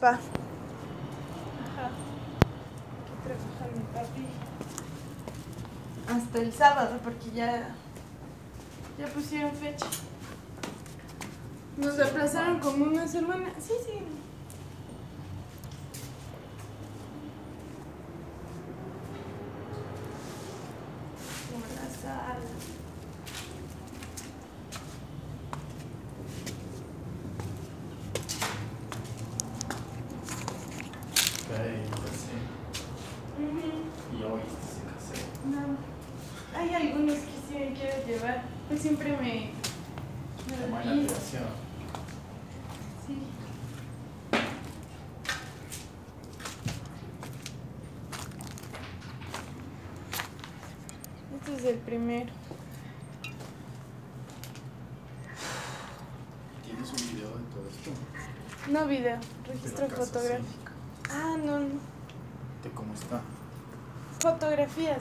[0.00, 0.10] Pa.
[0.10, 0.18] Ajá.
[3.00, 4.26] Aquí trabaja mi papi.
[6.08, 7.74] Hasta el sábado, porque ya.
[8.98, 9.86] Ya pusieron fecha.
[11.76, 13.50] Nos aplazaron como una semana.
[13.58, 13.98] Sí, sí.
[21.50, 22.40] Como la sala.
[31.50, 32.36] Ay, pues sí.
[33.42, 34.18] Ujú.
[34.18, 35.26] Y hoy se casé.
[35.46, 36.58] No.
[36.58, 38.44] Hay algunos que sí me quiero llevar.
[38.68, 39.16] Pues siempre me.
[39.18, 41.04] me Como en la olvido.
[41.12, 41.44] aplicación.
[43.06, 43.18] Sí.
[51.36, 52.32] Este es el primero.
[56.64, 57.90] ¿Tienes un video de todo esto?
[58.74, 60.72] No video, registro fotográfico.
[61.08, 61.78] Ah, no, no.
[62.64, 63.20] ¿De cómo está?
[64.18, 64.98] Fotografías.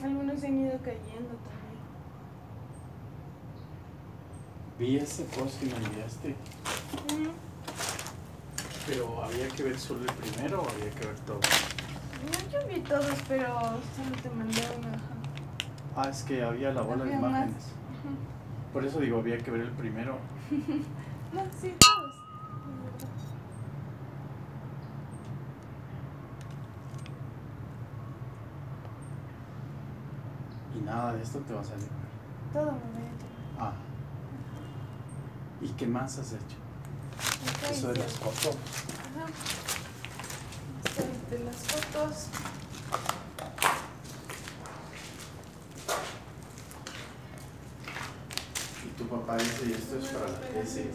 [0.00, 0.06] ¿no?
[0.06, 1.80] Algunos se han ido cayendo también.
[4.78, 6.36] Vi ese post que me enviaste, Ujú.
[6.36, 6.63] pero ¿había
[9.56, 11.40] que ver solo el primero o había que ver todo?
[11.40, 13.46] No, yo vi todos, pero
[13.96, 14.98] solo te mandé una.
[15.96, 17.30] Ah, es que había la bola de Había más.
[17.30, 17.64] imágenes.
[18.72, 20.18] Por eso digo, había que ver el primero.
[21.34, 22.14] No, sí, todos.
[30.76, 31.88] Y nada de esto te va a salir.
[32.52, 33.72] Todo me Ah.
[35.60, 36.56] ¿Y qué más has hecho?
[37.70, 38.56] Eso de las fotos.
[39.16, 39.26] Ajá.
[40.84, 41.38] Esto de
[48.84, 50.86] Y tu papá dice, y esto es para la tesis.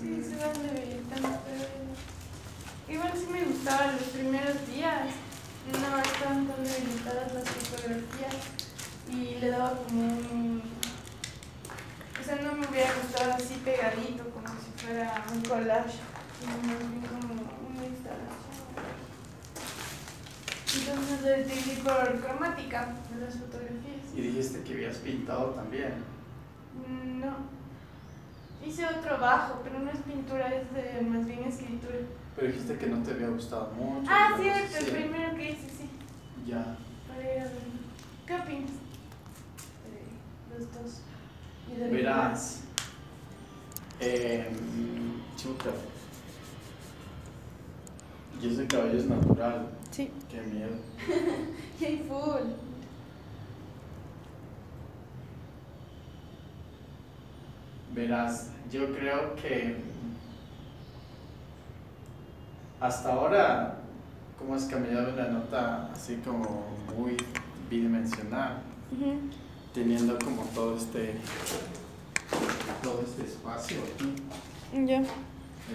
[0.00, 1.64] Sí, se van debilitando, pero
[2.88, 5.08] igual sí me gustaban los primeros días.
[5.64, 8.34] No estaban tan debilitadas las fotografías
[9.10, 10.62] y le daba como un...
[12.20, 15.98] O sea, no me hubiera gustado así pegadito, como si fuera un collage,
[16.38, 18.44] sino más bien como una instalación.
[20.76, 24.14] Entonces le decidí por cromática de las fotografías.
[24.14, 25.94] Y dijiste que habías pintado también.
[27.20, 27.54] No.
[28.64, 31.98] Hice otro bajo, pero no es pintura, es de más bien escritura.
[32.34, 34.10] Pero dijiste que no te había gustado mucho.
[34.10, 34.90] Ah, cierto, el sí.
[34.90, 35.90] primero que hice, sí.
[36.46, 36.76] Ya.
[38.26, 38.70] ¿Qué opinas?
[40.50, 41.00] Los dos.
[41.70, 42.63] Y de Verás.
[44.00, 44.46] Eh,
[45.36, 45.70] chuta.
[48.40, 49.68] Y ese cabello es natural.
[49.90, 50.10] Sí.
[50.30, 50.76] Qué miedo.
[51.80, 52.50] Hay full.
[57.94, 59.76] Verás, yo creo que
[62.80, 63.78] hasta ahora,
[64.36, 66.66] como has cambiado una nota así como
[66.96, 67.16] muy
[67.70, 68.58] bidimensional,
[69.72, 71.14] teniendo como todo este
[72.82, 74.14] todo este espacio aquí.
[74.86, 75.02] Ya.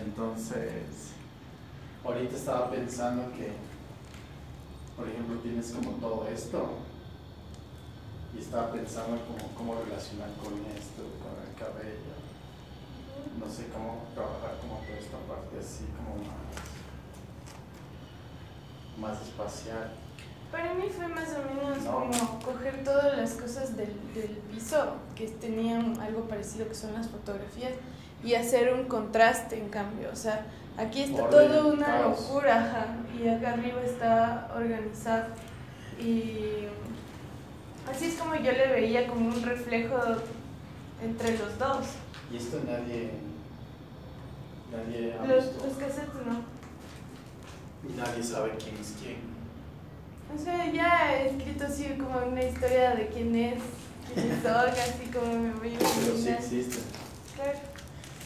[0.05, 1.13] Entonces,
[2.03, 3.53] ahorita estaba pensando que,
[4.95, 6.77] por ejemplo, tienes como todo esto
[8.35, 12.19] y estaba pensando como cómo relacionar con esto, con el cabello.
[13.39, 16.15] No sé cómo trabajar como toda esta parte así como
[18.99, 19.91] más, más espacial.
[20.51, 21.91] Para mí fue más o menos No.
[21.93, 27.07] como coger todas las cosas del, del piso que tenían algo parecido que son las
[27.07, 27.73] fotografías
[28.23, 30.09] y hacer un contraste en cambio.
[30.11, 30.45] O sea,
[30.77, 32.19] aquí está Orden, todo una caos.
[32.21, 32.85] locura ajá,
[33.17, 35.27] y acá arriba está organizado.
[35.99, 36.65] Y
[37.91, 39.97] así es como yo le veía como un reflejo
[41.03, 41.85] entre los dos.
[42.31, 43.12] Y esto nadie,
[44.71, 45.65] nadie ha Los, visto.
[45.68, 46.41] los cassettes no.
[47.88, 49.28] Y nadie sabe quién es quién.
[50.33, 53.61] O sea, ya he escrito así como una historia de quién es,
[54.13, 56.77] quiénes son, así como me voy a Pero sí existe.
[57.35, 57.57] Claro.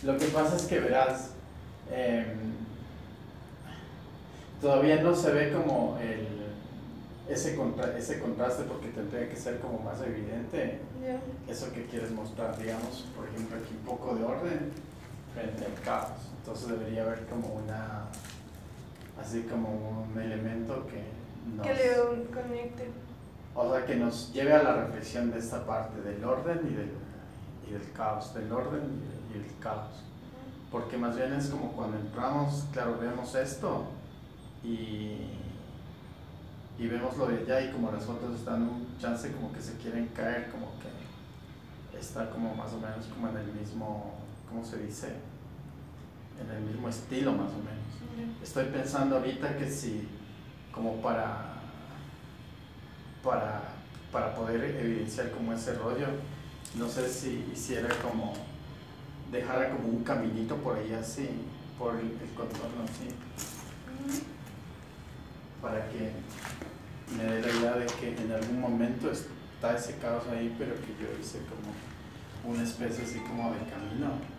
[0.04, 1.30] Lo que pasa es que verás,
[1.92, 2.54] em,
[4.62, 6.28] todavía no se ve como el,
[7.30, 11.20] ese, contra- ese contraste porque tendría que ser como más evidente Ya.
[11.52, 12.58] eso que quieres mostrar.
[12.58, 14.72] Digamos, por ejemplo, aquí un poco de orden
[15.34, 16.10] frente al caos.
[16.40, 18.06] Entonces debería haber como una,
[19.22, 21.02] así como un elemento que
[21.56, 22.92] nos, Que le conecte.
[23.56, 26.92] o sea, que nos lleve a la reflexión de esta parte del orden y del,
[27.68, 28.82] y del caos, del orden
[29.34, 30.04] y el caos.
[30.72, 33.86] Porque más bien es como cuando entramos, claro, vemos esto
[34.64, 35.18] y,
[36.80, 39.78] y vemos lo de allá y como las fotos están un chance como que se
[39.78, 44.16] quieren caer, como que está como más o menos como en el mismo,
[44.50, 45.10] ¿cómo se dice?
[46.42, 48.38] En el mismo estilo más o menos.
[48.42, 50.08] Estoy pensando ahorita que si
[50.74, 51.54] como para,
[53.24, 53.62] para,
[54.12, 56.08] para poder evidenciar como ese rollo,
[56.76, 58.34] no sé si hiciera como,
[59.32, 61.30] dejara como un caminito por ahí así,
[61.78, 63.10] por el, contorno así,
[65.62, 66.12] para que
[67.16, 70.94] me dé la idea de que en algún momento está ese caos ahí, pero que
[71.00, 74.33] yo hice como una especie así como de camino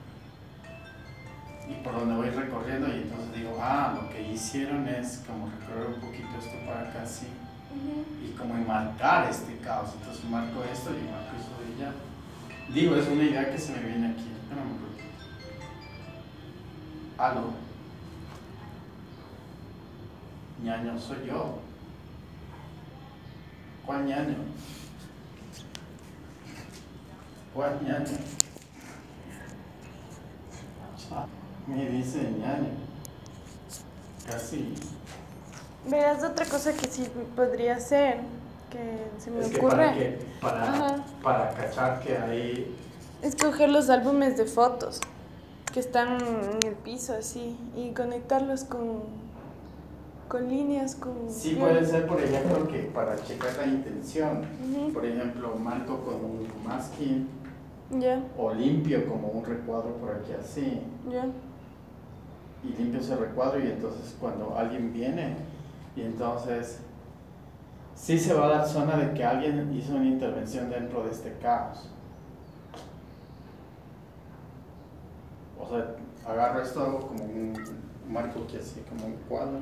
[1.68, 5.94] y por donde voy recorriendo y entonces digo, ah, lo que hicieron es como recorrer
[5.94, 7.26] un poquito esto para acá así
[8.22, 11.92] y como enmarcar este caos, entonces marco esto y marco eso y ya.
[12.72, 14.84] Digo, es una idea que se me viene aquí, espérame un
[17.16, 17.52] Aló.
[20.62, 21.58] Ñaño soy yo.
[23.84, 24.36] ¿Cuál ñaño?
[27.52, 28.18] ¿Cuál ñaño?
[31.66, 32.68] Me dice ñaño.
[34.26, 34.74] Casi.
[35.88, 37.06] Verás otra cosa que sí
[37.36, 38.20] podría ser,
[38.70, 39.94] que se me es ocurre.
[39.94, 42.76] Que para, para, para cachar que hay.
[43.22, 45.00] Escoger los álbumes de fotos
[45.72, 49.02] que están en el piso así y conectarlos con,
[50.28, 51.28] con líneas, con...
[51.28, 54.46] Sí, puede ser, por ejemplo, que para checar la intención,
[54.92, 57.28] por ejemplo, marco con un masking
[58.38, 60.80] o limpio como un recuadro por aquí así.
[62.64, 65.36] Y limpio ese recuadro y entonces cuando alguien viene
[65.96, 66.80] y entonces
[67.94, 71.36] sí se va a dar zona de que alguien hizo una intervención dentro de este
[71.40, 71.90] caos.
[75.60, 75.96] O sea,
[76.26, 77.54] agarro esto como un
[78.08, 79.58] marco que así, como un cuadro.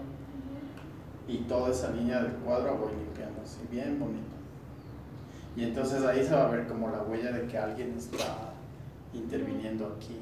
[1.28, 4.32] Y toda esa línea del cuadro voy limpiando así, bien bonito.
[5.54, 8.52] Y entonces ahí se va a ver como la huella de que alguien está
[9.12, 10.18] interviniendo aquí.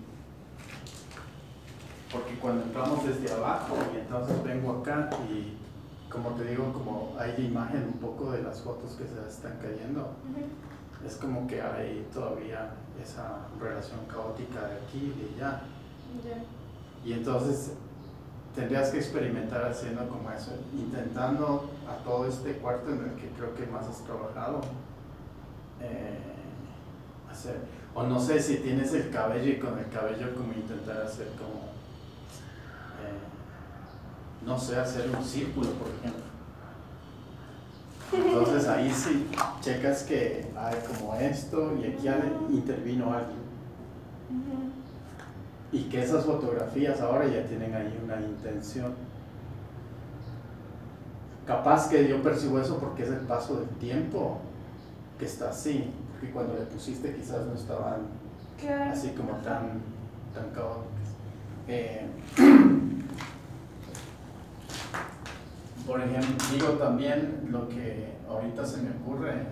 [2.12, 5.56] Porque cuando entramos desde abajo y entonces vengo acá y
[6.10, 10.10] como te digo, como hay imagen un poco de las fotos que se están cayendo,
[11.06, 12.72] es como que hay todavía
[13.02, 15.62] esa relación caótica de aquí y de allá.
[17.04, 17.72] Y entonces
[18.54, 23.54] tendrías que experimentar haciendo como eso, intentando a todo este cuarto en el que creo
[23.54, 24.60] que más has trabajado,
[25.80, 26.18] eh,
[27.30, 27.56] hacer,
[27.94, 31.69] o no sé si tienes el cabello y con el cabello como intentar hacer como,
[34.44, 36.30] no sé, hacer un círculo, por ejemplo.
[38.12, 39.26] Entonces ahí sí
[39.60, 42.08] checas que hay como esto y aquí
[42.50, 43.40] intervino alguien.
[45.72, 48.94] Y que esas fotografías ahora ya tienen ahí una intención.
[51.46, 54.38] Capaz que yo percibo eso porque es el paso del tiempo
[55.18, 58.00] que está así, porque cuando le pusiste quizás no estaban
[58.90, 59.80] así como tan,
[60.34, 60.90] tan caóticos.
[61.68, 62.06] Eh,
[65.86, 69.46] por ejemplo, digo también lo que ahorita se me ocurre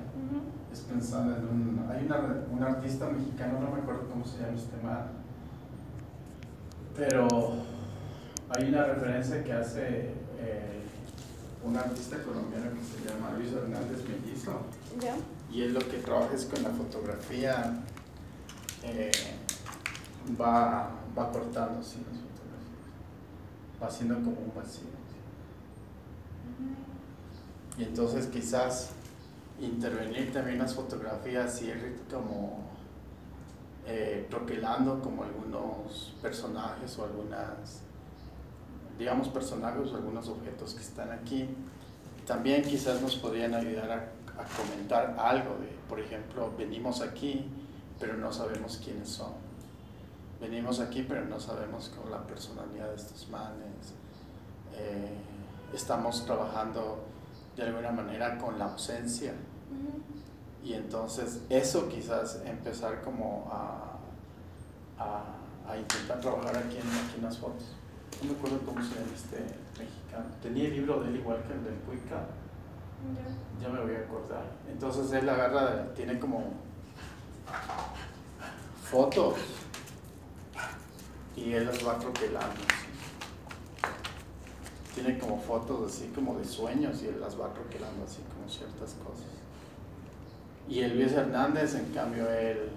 [0.72, 4.54] es pensando en un, hay una, un artista mexicano, no me acuerdo cómo se llama
[4.54, 5.06] este man,
[6.96, 7.28] pero
[8.50, 10.82] hay una referencia que hace eh,
[11.64, 14.60] un artista colombiano que se llama Luis Hernández Mellizo.
[15.50, 17.82] Y él lo que trabaja es con la fotografía,
[18.82, 19.10] eh,
[20.38, 24.97] va, va cortando así las fotografías, va haciendo como un vacío.
[27.78, 28.90] Y entonces quizás
[29.60, 32.64] intervenir también las fotografías y ir como
[33.86, 37.80] eh, troquelando como algunos personajes o algunas,
[38.98, 41.48] digamos personajes o algunos objetos que están aquí.
[42.26, 47.44] También quizás nos podrían ayudar a a comentar algo de, por ejemplo, venimos aquí,
[47.98, 49.32] pero no sabemos quiénes son.
[50.40, 53.94] Venimos aquí, pero no sabemos con la personalidad de estos manes.
[54.76, 55.12] Eh,
[55.74, 57.04] estamos trabajando
[57.58, 59.34] de alguna manera con la ausencia.
[60.64, 63.98] Y entonces eso quizás empezar como a,
[64.98, 67.74] a, intentar trabajar aquí en, aquí en las fotos.
[68.22, 69.38] No me acuerdo cómo se llama este
[69.78, 70.24] mexicano.
[70.42, 72.26] Tenía el libro de él igual que el del Cuica
[73.60, 74.44] ya me voy a acordar.
[74.70, 76.52] Entonces él agarra, tiene como
[78.84, 79.34] fotos
[81.36, 82.60] y él las va troquelando.
[84.94, 88.94] Tiene como fotos así como de sueños y él las va troquelando así como ciertas
[88.94, 89.26] cosas.
[90.68, 92.70] Y el Luis Hernández, en cambio, él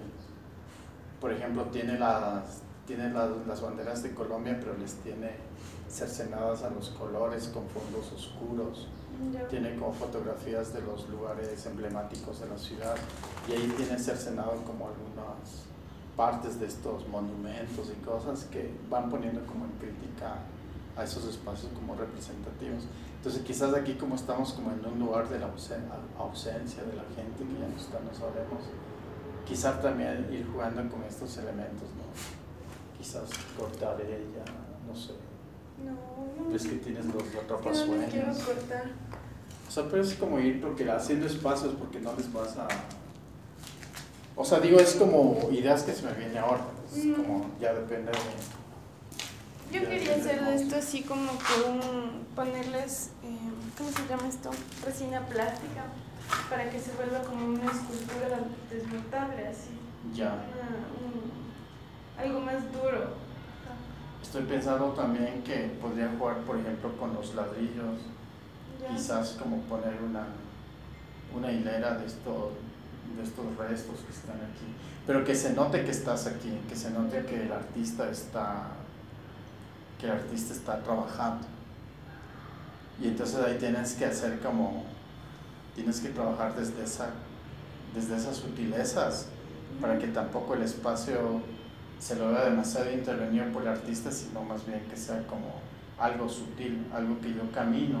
[1.22, 5.30] por ejemplo, tiene las, tiene las, las banderas de Colombia, pero les tiene
[5.88, 8.88] cercenadas a los colores con fondos oscuros.
[9.48, 12.96] Tiene como fotografías de los lugares emblemáticos de la ciudad
[13.48, 15.62] y ahí tiene cercenado como algunas
[16.16, 20.38] partes de estos monumentos y cosas que van poniendo como en crítica
[20.96, 22.84] a esos espacios como representativos.
[23.16, 25.86] Entonces quizás aquí como estamos como en un lugar de la ausen-
[26.18, 28.62] ausencia de la gente que ya no está, no sabemos,
[29.46, 32.02] quizás también ir jugando con estos elementos, ¿no?
[32.98, 33.22] Quizás
[33.58, 34.44] cortar ella,
[34.86, 35.12] no sé.
[35.84, 36.54] No, no.
[36.54, 38.10] Es que tienes los que no atrapasueños.
[38.10, 38.84] quiero cortar.
[39.66, 42.68] O sea, pero es como ir porque haciendo espacios porque no les vas a...
[44.36, 46.60] O sea, digo, es como ideas que se me vienen ahora.
[46.94, 47.12] Es Mm.
[47.14, 48.18] como, ya depende de...
[49.72, 53.38] Yo quería hacer de esto así como que un, ponerles, eh,
[53.78, 54.50] ¿cómo se llama esto?
[54.84, 55.84] Resina plástica,
[56.50, 58.38] para que se vuelva como una escultura
[58.70, 59.70] desmontable, así.
[60.14, 60.28] Ya.
[60.34, 63.14] Una- un- algo más duro.
[64.22, 67.98] Estoy pensando también que podría jugar, por ejemplo, con los ladrillos.
[68.80, 68.88] Ya.
[68.94, 70.26] Quizás como poner una,
[71.34, 72.52] una hilera de estos,
[73.16, 74.66] de estos restos que están aquí.
[75.06, 78.68] Pero que se note que estás aquí, que se note que el artista está,
[80.02, 81.46] que el artista está trabajando.
[83.00, 84.84] Y entonces ahí tienes que hacer como,
[85.76, 87.10] tienes que trabajar desde, esa,
[87.94, 89.28] desde esas sutilezas
[89.80, 91.40] para que tampoco el espacio
[92.00, 95.60] se lo vea demasiado intervenido por el artista, sino más bien que sea como
[95.98, 98.00] algo sutil, algo que yo camino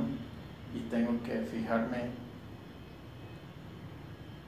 [0.74, 2.10] y tengo que fijarme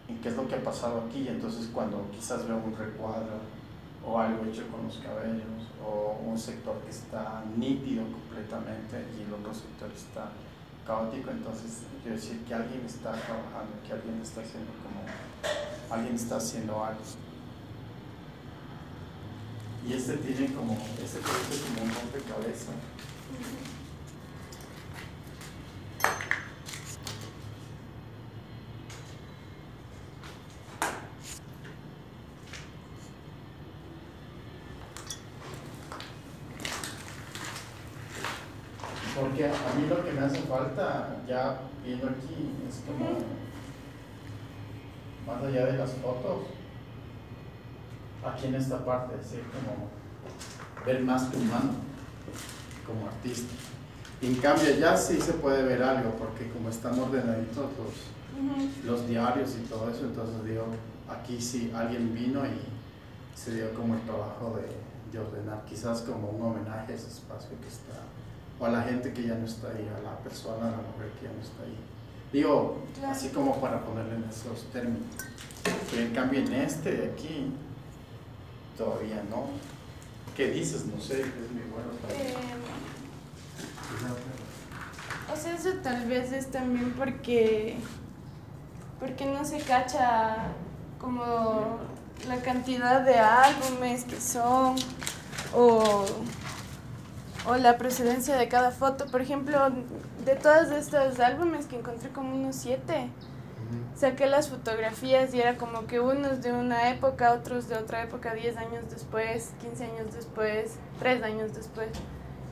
[0.08, 1.28] en qué es lo que ha pasado aquí.
[1.28, 3.53] Entonces cuando quizás veo un recuadro
[4.06, 9.32] o algo hecho con los cabellos o un sector que está nítido completamente y el
[9.32, 10.30] otro sector está
[10.87, 15.00] caótico, entonces quiero decir que alguien está trabajando, que alguien está haciendo como,
[15.90, 17.00] alguien está haciendo algo.
[19.87, 22.75] Y este tiene como, este parece como un rompecabezas.
[39.25, 43.21] Porque a mí lo que me hace falta, ya viendo aquí, es como,
[45.26, 46.49] más allá de las fotos,
[48.23, 49.88] aquí en esta parte, es decir, como
[50.85, 51.73] ver más tu mano
[52.87, 53.54] como artista.
[54.21, 57.71] Y en cambio ya sí se puede ver algo, porque como están ordenaditos
[58.85, 60.66] los, diarios y todo eso, entonces digo,
[61.09, 62.61] aquí sí alguien vino y
[63.35, 67.59] se dio como el trabajo de, de ordenar, quizás como un homenaje a ese espacio
[67.62, 68.02] que está,
[68.61, 71.11] o a la gente que ya no está ahí, a la persona, a la mujer
[71.18, 71.76] que ya no está ahí.
[72.32, 73.12] Digo, Claro.
[73.12, 75.02] así como para ponerle en esos términos.
[75.90, 77.52] Pero en cambio en este de aquí,
[78.76, 79.46] todavía no.
[80.37, 80.87] ¿Qué dices?
[80.87, 81.90] No sé, es muy bueno.
[82.11, 82.34] Eh,
[85.32, 87.76] o sea, eso tal vez es también porque,
[89.00, 90.37] porque no se cacha
[91.00, 91.78] como
[92.28, 94.76] la cantidad de álbumes que son
[95.54, 96.04] o,
[97.46, 99.06] o la procedencia de cada foto.
[99.06, 99.70] Por ejemplo,
[100.24, 103.08] de todos estos álbumes que encontré como unos siete,
[103.94, 108.34] saqué las fotografías y era como que unos de una época, otros de otra época,
[108.34, 111.88] 10 años después, 15 años después, 3 años después,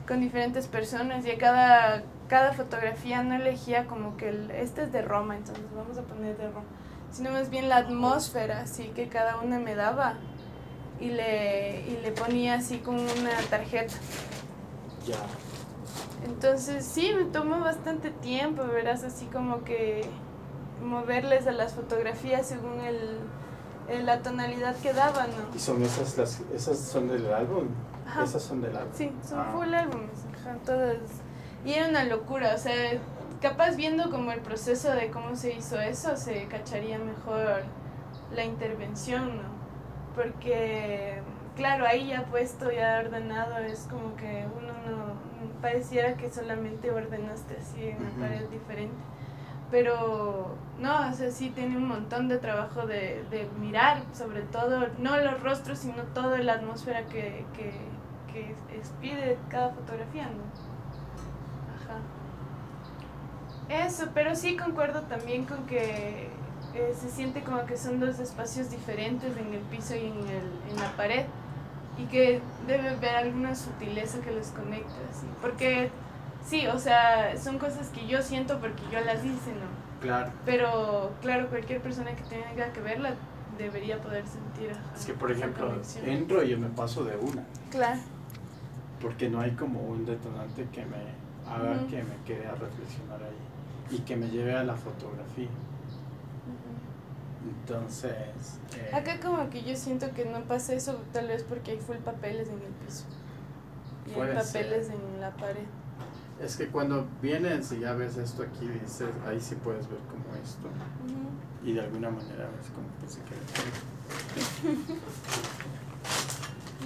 [0.07, 4.91] con diferentes personas y a cada, cada fotografía no elegía como que el, este es
[4.91, 6.65] de Roma, entonces vamos a poner de Roma,
[7.11, 10.15] sino más bien la atmósfera, así que cada una me daba
[10.99, 13.93] y le, y le ponía así con una tarjeta.
[15.05, 15.17] Ya.
[16.25, 20.05] Entonces sí, me tomó bastante tiempo, verás, así como que
[20.83, 23.19] moverles a las fotografías según el,
[23.89, 25.55] el- la tonalidad que daban, ¿no?
[25.55, 27.67] ¿Y son esas las esas son del álbum?
[28.07, 28.23] Ajá.
[28.23, 28.91] Esas son del álbum.
[28.93, 29.49] Sí, son Ah.
[29.53, 30.97] full álbumes, ajá, todas.
[31.65, 32.73] Y era una locura, o sea,
[33.41, 37.63] capaz viendo como el proceso de cómo se hizo eso, se cacharía mejor
[38.33, 39.43] la intervención, ¿no?
[40.15, 41.21] Porque,
[41.55, 47.57] claro, ahí ya puesto, ya ordenado, es como que uno no, pareciera que solamente ordenaste
[47.59, 48.95] así en una pared diferente.
[49.71, 54.87] Pero, no, o sea, sí tiene un montón de trabajo de, de mirar, sobre todo,
[54.99, 57.73] no los rostros, sino toda la atmósfera que, que,
[58.31, 60.43] que expide cada fotografía, ¿no?
[61.75, 61.99] Ajá.
[63.85, 66.29] Eso, pero sí concuerdo también con que
[66.75, 70.71] eh, se siente como que son dos espacios diferentes en el piso y en, el,
[70.71, 71.25] en la pared
[71.97, 75.27] y que debe haber alguna sutileza que los conecte, así.
[75.41, 75.89] Porque
[76.45, 80.01] sí, o sea, son cosas que yo siento porque yo las hice, ¿no?
[80.01, 80.31] Claro.
[80.45, 83.13] Pero claro, cualquier persona que tenga que verla
[83.57, 84.71] debería poder sentir.
[84.71, 85.73] ajá, Es que, por ejemplo,
[86.05, 87.43] entro y yo me paso de una.
[87.69, 87.99] Claro.
[89.01, 93.95] Porque no hay como un detonante que me haga que me quede a reflexionar ahí
[93.95, 95.49] y que me lleve a la fotografía.
[97.43, 98.13] Entonces,
[98.77, 101.97] eh, Acá como que yo siento que no pasa eso, tal vez porque hay full
[101.97, 103.03] papeles en el piso.
[104.05, 104.95] Y hay papeles ser.
[104.95, 105.65] en la pared.
[106.41, 110.23] es que cuando vienes y ya ves esto aquí, dices, ahí sí puedes ver como
[110.41, 110.69] esto.
[111.63, 113.39] Y de alguna manera ves como que se queda.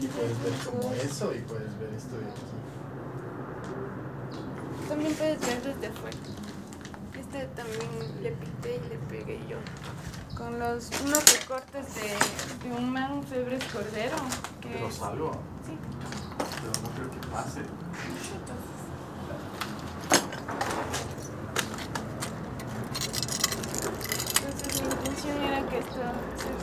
[0.02, 2.42] y puedes ver como eso y puedes ver esto de aquí.
[4.90, 6.18] También puedes ver desde afuera.
[7.20, 9.58] Este también le pinté y le pegué yo.
[10.38, 14.16] Con los unos recortes de, de un man Febres Cordero.
[14.62, 15.32] Que Pero salgo,
[15.66, 15.78] Sí.
[16.62, 17.62] pero no creo que pase.
[23.48, 26.00] Entonces mi intención era que esto,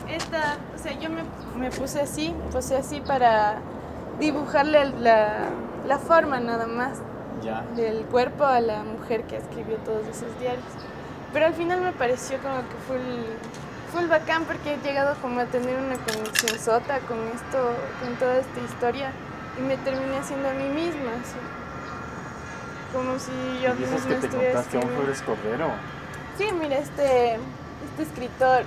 [0.09, 1.23] esta, o sea, yo me,
[1.57, 3.57] me puse así, puse así para
[4.19, 5.49] dibujarle la,
[5.87, 6.99] la forma nada más
[7.43, 7.61] Ya.
[7.75, 10.63] del cuerpo a la mujer que escribió todos esos diarios.
[11.33, 12.97] Pero al final me pareció como que fue
[13.95, 18.37] full bacán porque he llegado como a tener una conexión sota con esto, con toda
[18.39, 19.11] esta historia
[19.57, 21.39] y me terminé haciendo a mí misma, así.
[22.93, 24.89] Como si yo y misma que te estuviera un.
[24.95, 25.69] Flores Cordero.
[26.37, 28.63] Sí, mira, este, este escritor,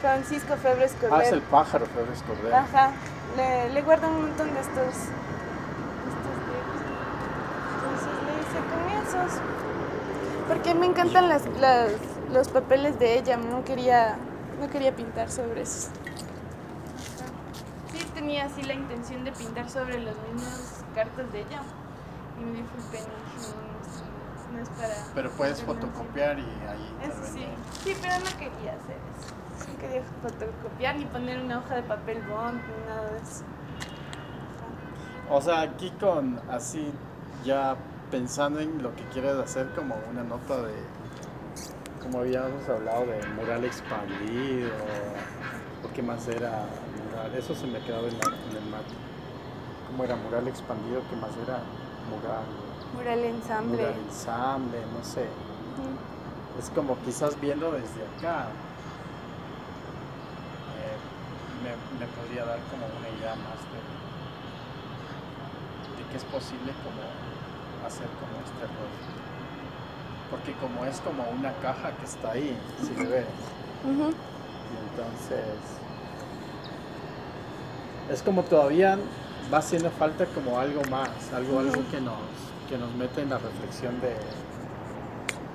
[0.00, 1.16] Francisco Febres Cordero.
[1.16, 2.56] Ah, es el pájaro Flores Cordero.
[2.56, 2.92] Ajá,
[3.36, 6.80] le, le guarda un montón de estos, estos libros.
[7.74, 8.82] Entonces le hice con
[9.28, 9.40] esos.
[10.48, 11.92] Porque me encantan las, las,
[12.32, 14.16] los papeles de ella, no quería,
[14.60, 15.62] no quería pintar sobre.
[15.62, 15.68] Ajá.
[17.92, 21.62] Sí, tenía así la intención de pintar sobre las mismas cartas de ella.
[22.40, 23.48] Y me pena, dije,
[24.52, 24.94] no, no, es- para...
[25.14, 26.96] Pero puedes fotocopiar y ahí.
[27.02, 27.46] eso sí,
[27.82, 29.34] sí, pero no quería hacer eso.
[29.72, 33.44] No quería fotocopiar ni poner una hoja de papel bond ni nada de eso.
[35.30, 36.92] O sea, aquí con así
[37.44, 37.76] ya
[38.10, 40.74] pensando en lo que quieres hacer como una nota de
[42.08, 44.72] como habíamos hablado de mural expandido
[45.84, 46.64] o qué más era
[47.04, 47.76] mural, eso se me
[48.08, 48.94] en, la- en el mate.
[49.90, 51.02] ¿Cómo era mural expandido?
[51.10, 51.60] ¿Qué más era?
[52.08, 52.44] Mural,
[52.94, 53.76] Mural ensamble.
[53.76, 55.26] mural ensamble, no sé.
[56.58, 58.46] Es como quizás viendo desde acá
[60.80, 60.96] eh,
[61.62, 63.80] me, me podría dar como una idea más de,
[66.02, 67.04] de que es posible como
[67.86, 69.27] hacer como este rollo.
[70.30, 73.24] Porque como es como una caja que está ahí, si ves,
[73.84, 74.10] Ujú.
[74.10, 75.44] y entonces
[78.10, 78.98] es como todavía
[79.52, 82.18] va haciendo falta como algo más, algo, algo que nos,
[82.68, 84.14] que nos mete en la reflexión de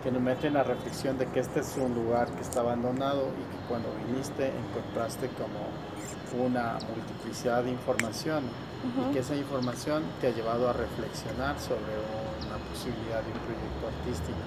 [0.04, 3.30] que nos mete en la reflexión de que este es un lugar que está abandonado
[3.40, 8.44] y que cuando viniste encontraste como una multiplicidad de información.
[8.84, 11.96] Y que esa información te ha llevado a reflexionar sobre
[12.44, 14.44] una posibilidad de un proyecto artístico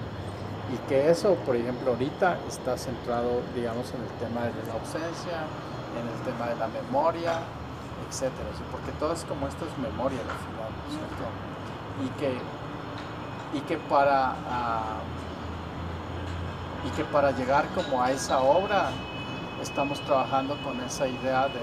[0.73, 5.47] y que eso, por ejemplo, ahorita está centrado, digamos, en el tema de la ausencia,
[5.95, 7.39] en el tema de la memoria,
[8.09, 8.25] ¿sí?
[8.71, 11.23] porque todo es como esto es memoria al final, ¿no es cierto?
[12.03, 14.99] Y que, y que para ah,
[16.85, 18.89] y que para llegar como a esa obra
[19.61, 21.61] estamos trabajando con esa idea de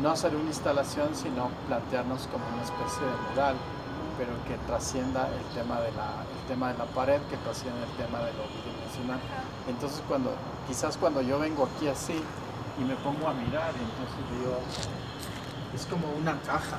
[0.00, 3.56] no hacer una instalación, sino plantearnos como una especie de mural,
[4.16, 6.06] pero que trascienda el tema de la,
[6.48, 9.20] tema de la pared, que trascienda el tema de lo bidimensional.
[9.68, 10.32] Entonces cuando,
[10.66, 12.20] quizás cuando yo vengo aquí así
[12.80, 14.58] y me pongo a mirar, entonces digo,
[15.74, 16.78] es como una caja.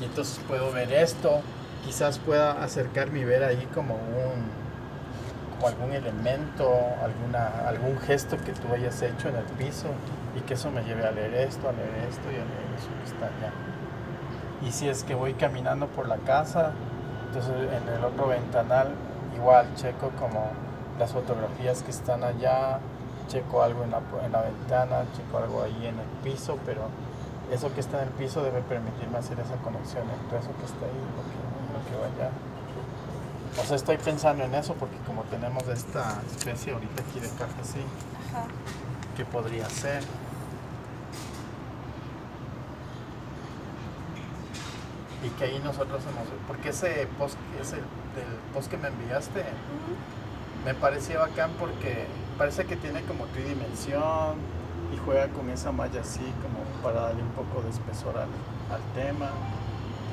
[0.00, 1.40] Y entonces puedo ver esto,
[1.84, 4.62] quizás pueda acercarme y ver ahí como un
[5.52, 6.68] como algún elemento,
[7.04, 9.86] alguna, algún gesto que tú hayas hecho en el piso
[10.36, 12.88] y que eso me lleve a leer esto, a leer esto y a leer eso
[12.98, 13.52] que está allá.
[14.66, 16.72] Y si es que voy caminando por la casa,
[17.32, 18.88] entonces en el otro ventanal
[19.34, 20.50] igual checo como
[20.98, 22.78] las fotografías que están allá,
[23.28, 26.82] checo algo en la, en la ventana, checo algo ahí en el piso, pero
[27.50, 30.84] eso que está en el piso debe permitirme hacer esa conexión entre eso que está
[30.84, 31.40] ahí y lo que,
[31.72, 32.30] lo que va allá.
[33.60, 37.80] O sea, estoy pensando en eso porque como tenemos esta especie ahorita aquí de así,
[38.30, 38.46] Ajá.
[39.16, 40.02] ¿qué podría ser?
[45.24, 46.26] Y que ahí nosotros hemos...
[46.46, 49.44] Porque ese post, ese del post que me enviaste
[50.64, 52.06] me parecía bacán porque
[52.38, 54.36] parece que tiene como tridimensión
[54.92, 58.28] y juega con esa malla así como para darle un poco de espesor al,
[58.72, 59.30] al tema.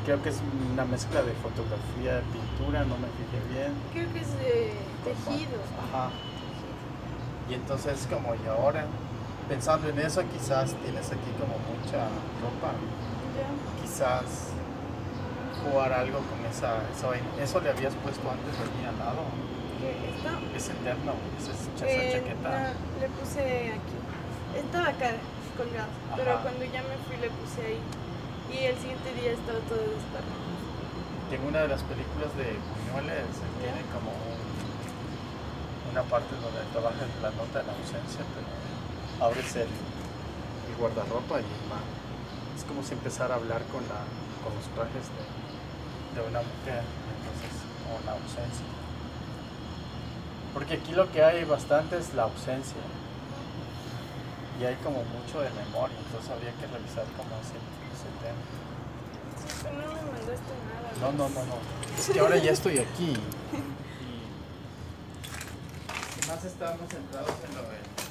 [0.06, 0.42] Creo que es
[0.72, 3.74] una mezcla de fotografía, de pintura, no me fijé bien.
[3.94, 5.60] Creo que es de tejido.
[5.92, 6.10] Ajá.
[7.50, 8.86] Y entonces como, ¿y ahora?
[9.50, 12.06] pensando en eso, quizás tienes aquí como mucha
[12.40, 12.72] ropa.
[13.36, 13.82] Ya.
[13.82, 14.49] Quizás
[15.64, 17.28] jugar algo con esa, esa vaina.
[17.42, 19.24] Eso le habías puesto antes aquí al lado.
[19.80, 19.92] ¿Qué?
[20.12, 20.32] ¿Esto?
[20.56, 22.50] Es eterno, esa, esa Eh, chaqueta.
[22.50, 23.42] no, le puse
[23.76, 23.96] aquí.
[24.60, 25.12] Estaba acá
[25.56, 26.42] colgado, pero Ajá.
[26.44, 27.82] cuando ya me fui le puse ahí.
[28.50, 30.58] Y el siguiente día estaba todo desparramado.
[31.30, 34.50] En una de las películas de Buñueles él tiene como un-
[35.94, 38.50] una parte donde trabaja la nota de la ausencia, pero
[39.22, 41.46] abres el, el guardarropa y
[42.58, 44.02] es como si empezara a hablar con, la,
[44.42, 45.22] con los trajes de,
[46.16, 48.66] de una mujer, entonces como la ausencia.
[50.54, 52.82] Porque aquí lo que hay bastante es la ausencia
[54.60, 57.56] y hay como mucho de memoria, entonces habría que revisar como ese,
[57.96, 58.44] ese tema.
[59.40, 60.90] Sí, no me mandaste nada.
[61.02, 61.56] No, no, no, no.
[61.98, 63.14] Es que ahora ya estoy aquí.
[66.22, 68.09] Y más estábamos centrados en lo de.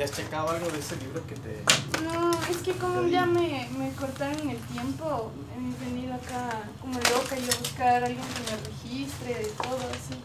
[0.00, 1.62] ¿Le has checado algo de ese libro que te.?
[2.02, 7.38] No, es que como ya me, me cortaron el tiempo, he venido acá como loca
[7.38, 10.18] y a buscar a alguien que me registre, todo así.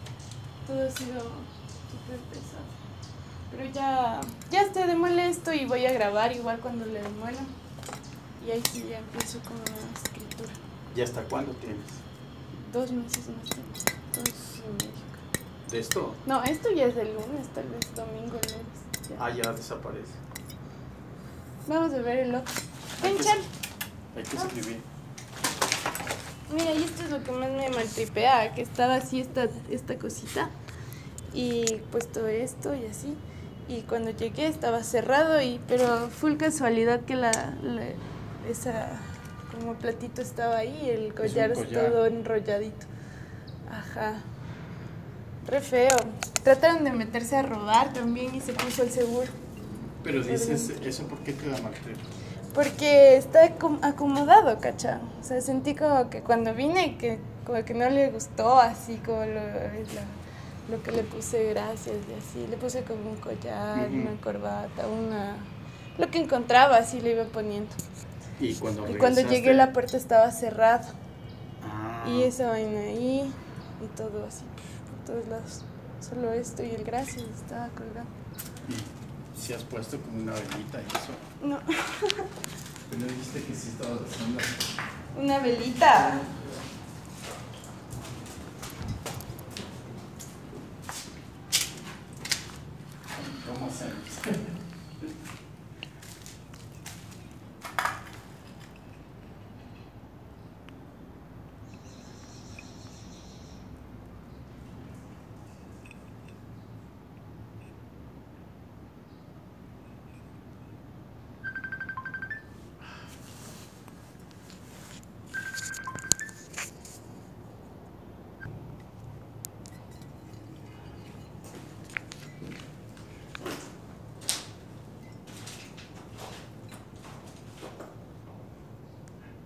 [0.66, 2.64] Todo ha sido súper pesado.
[3.50, 7.42] Pero ya, ya estoy de molesto y voy a grabar igual cuando le demuela.
[8.46, 10.54] Y ahí sí ya empiezo con la escritura.
[10.96, 11.84] ¿Y hasta cuándo tienes?
[12.72, 14.24] Dos meses más tengo.
[14.24, 15.06] Dos y medio.
[15.70, 16.14] ¿De esto?
[16.24, 18.85] No, esto ya es de lunes, tal vez domingo, lunes.
[19.18, 20.12] Ah, ya desaparece.
[21.68, 22.54] Vamos a ver el otro.
[23.02, 23.16] Ven,
[24.16, 24.80] hay que escribir.
[26.52, 30.48] Mira, y esto es lo que más me maltripea, que estaba así esta, esta cosita
[31.34, 33.16] y puesto esto y así.
[33.68, 37.82] Y cuando llegué estaba cerrado, y pero full casualidad que la, la-
[38.48, 38.90] esa
[39.52, 41.86] como platito estaba ahí, el collar, es collar.
[41.90, 42.86] todo enrolladito.
[43.68, 44.14] Ajá.
[45.46, 45.96] Re feo.
[46.42, 49.30] Trataron de meterse a robar también y se puso el seguro.
[50.04, 51.72] Pero dices, ¿eso por qué te da mal?
[52.54, 55.00] Porque está acom- acomodado, cacha.
[55.20, 59.24] O sea, sentí como que cuando vine, que como que no le gustó así como
[59.24, 62.46] lo, lo, lo que le puse gracias y así.
[62.48, 65.36] Le puse como un collar, una corbata, una...
[65.98, 67.70] Lo que encontraba así le iba poniendo.
[68.40, 70.86] Y cuando Y cuando llegué la puerta estaba cerrada.
[71.64, 72.04] Ah.
[72.08, 73.32] Y esa vaina ahí
[73.82, 74.44] y todo así,
[75.06, 75.64] todos lados.
[76.00, 78.06] Solo esto y el gracias estaba colgado.
[78.68, 81.12] Y si has puesto como una velita y eso.
[81.42, 81.58] No,
[82.90, 84.40] Pero dijiste que sí estabas haciendo.
[85.18, 86.20] una velita.
[93.46, 93.94] ¿Cómo hacemos?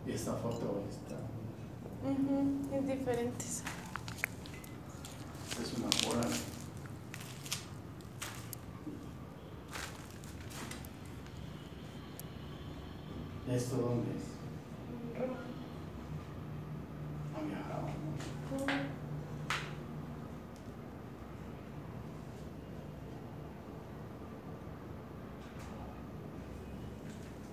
[0.07, 1.16] Y esta foto esta,
[2.03, 3.44] Ujú, Es diferente.
[3.44, 3.62] eso.
[5.51, 6.29] esta es una hora.
[13.49, 14.25] ¿Esto dónde es?
[17.37, 17.87] Ha viajado.
[17.87, 18.73] ¿no?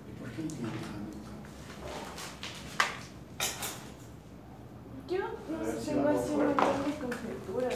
[0.08, 1.38] ¿Y por qué tiene Hanukkah?
[5.08, 6.64] Yo A no ver sé, si tengo algo así un fuerte.
[6.64, 7.74] montón de conjeturas.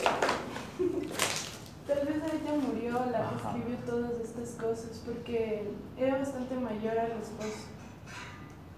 [1.87, 3.49] Tal vez ella murió la que Ajá.
[3.49, 3.75] escribió
[4.51, 7.67] cosas porque era bastante mayor al esposo.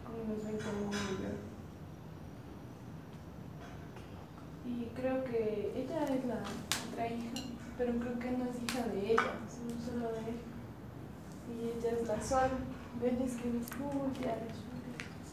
[0.05, 1.35] Como unos 20 años mayor.
[4.65, 6.41] Y creo que ella es la
[6.89, 7.33] otra hija,
[7.77, 10.39] pero creo que no es hija de ella, sino solo de él.
[11.51, 12.49] Y ella es la sol.
[13.03, 15.29] Ella escribe full diarios, full diarios.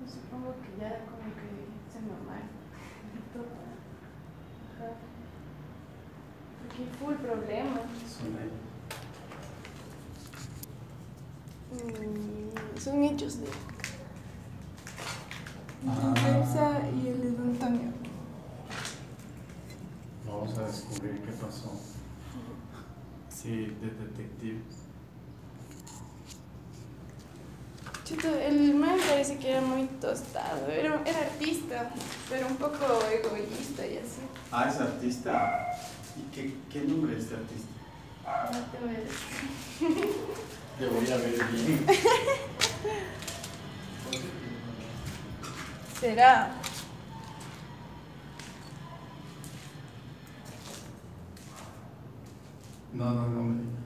[0.00, 1.48] Yo supongo que ya como que
[1.90, 2.42] se normal.
[4.76, 4.92] Ajá.
[6.68, 7.75] Aquí full problema.
[8.16, 8.32] Son.
[11.72, 13.46] Mm, son hechos de
[15.88, 16.14] Ah.
[16.14, 17.92] de Elsa y el de Don Antonio.
[20.26, 21.72] Vamos a descubrir qué pasó.
[23.28, 23.50] Sí,
[23.80, 24.60] de detective.
[28.04, 31.90] Chito, el man parece que era muy tostado, era, era artista,
[32.30, 32.76] pero un poco
[33.12, 34.20] egoísta y así.
[34.52, 35.68] Ah, es artista.
[36.16, 37.68] ¿Y qué, qué nombre es este artista?
[38.26, 39.16] No te voy a decir.
[40.78, 41.86] Te voy a ver bien.
[46.00, 46.50] Será.
[52.92, 53.76] No, no, no me digas.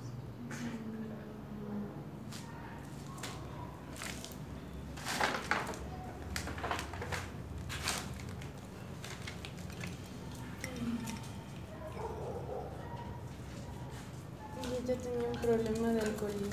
[14.63, 16.49] Yo ya tenía un problema de alcoholismo.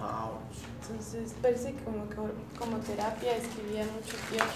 [0.00, 0.58] Ouch.
[0.82, 2.06] Entonces parece que como,
[2.58, 4.54] como terapia escribía muchos diarios.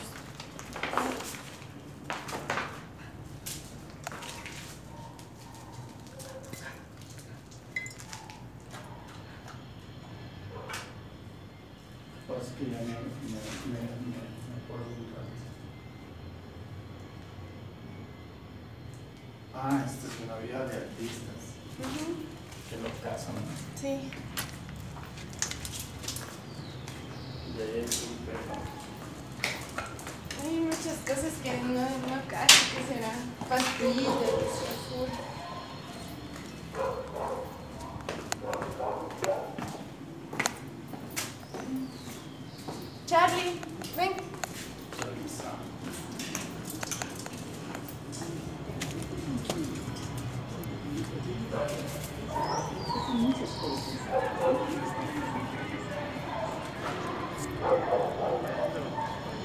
[12.27, 13.41] Pasa que ya me, me,
[13.73, 15.37] me, me, me acuerdo un rato.
[19.55, 21.41] Ah, esta es una vida de artistas.
[21.81, 22.07] Ujú,
[22.69, 23.41] Que lo casan, ¿no?
[23.81, 24.11] Sí.
[27.57, 28.61] Y ahí es un perro.
[30.45, 33.13] Hay muchas cosas que no, no cacho, que será
[33.49, 35.09] pastillas, azul.
[43.07, 43.61] Charlie,
[43.97, 44.13] ven.
[45.01, 45.53] Realiza.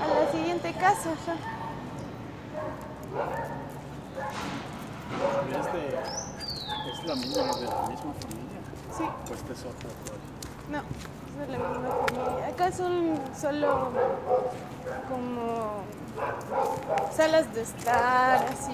[0.02, 1.36] A la siguiente casa, ya.
[5.60, 5.88] ¿Es, de,
[6.91, 8.60] ¿Es la misma, de la misma familia?
[8.98, 9.89] Sí, Pues este es otro.
[10.06, 10.20] pues.
[10.70, 10.80] no,
[11.41, 12.48] es de la misma familia.
[12.48, 13.92] Acá son solo
[15.10, 15.84] como
[17.14, 18.72] salas de estar, así,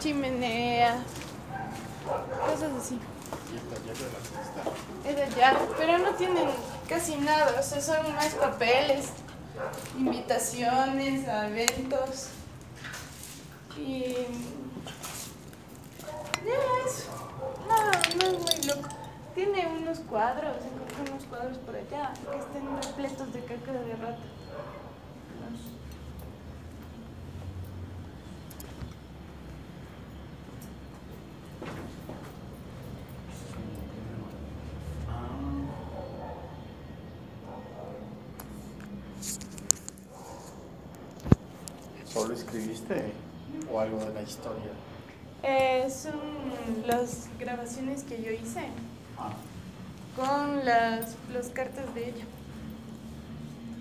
[0.00, 0.96] chimenea,
[2.44, 2.98] cosas así.
[3.52, 5.08] Y el taller artista.
[5.08, 6.48] Es de allá, pero no tienen
[6.88, 9.10] casi nada, o sea, son más papeles,
[9.96, 12.30] invitaciones a eventos.
[13.78, 14.16] Y.
[16.44, 17.10] Ya, eso.
[17.68, 17.76] No,
[18.16, 18.88] no es muy loco.
[19.34, 24.18] Tiene unos cuadros, encontré unos cuadros por allá que están repletos de caca de rata.
[42.04, 43.12] ¿Solo escribiste
[43.72, 44.70] o algo de la historia?
[45.42, 46.20] Eh, son
[46.86, 48.68] las grabaciones que yo hice
[50.16, 52.24] con las, las cartas de ella.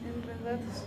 [0.05, 0.85] Enredados.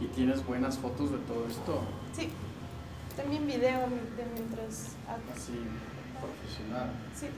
[0.00, 1.80] ¿Y tienes buenas fotos de todo esto?
[2.14, 2.28] Sí.
[3.16, 5.22] También video de mientras hago.
[5.34, 5.52] Así,
[6.20, 6.90] profesional.
[7.14, 7.28] Sí.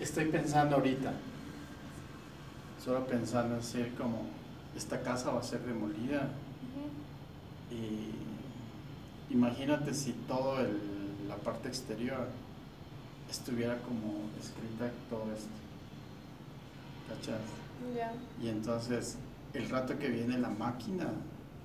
[0.00, 1.12] Estoy pensando ahorita,
[2.84, 4.22] solo pensando en hacer como,
[4.76, 6.28] esta casa va a ser demolida
[7.70, 12.28] y imagínate si todo el, la parte exterior
[13.28, 15.48] estuviera como escrita todo esto.
[17.08, 17.40] ¿Cachas?
[18.42, 19.16] Y entonces,
[19.52, 21.06] el rato que viene la máquina,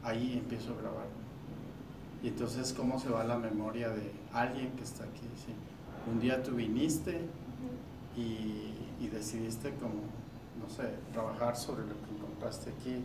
[0.04, 1.08] ahí empiezo a grabar.
[2.24, 5.28] Y entonces, ¿cómo se va la memoria de alguien que está aquí?
[5.46, 5.54] Sí.
[6.12, 7.22] Un día tú viniste.
[8.15, 9.95] Y, y decidiste como,
[10.62, 13.04] no sé, trabajar sobre lo que encontraste aquí.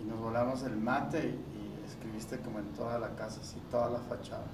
[0.00, 3.98] Y nos volamos el mate y, escribiste como en toda la casa, así, toda la
[4.00, 4.44] fachada.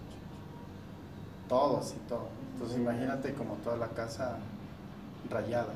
[1.49, 2.29] Todo, así, todo.
[2.53, 4.39] Entonces imagínate como toda la casa
[5.29, 5.75] rayada.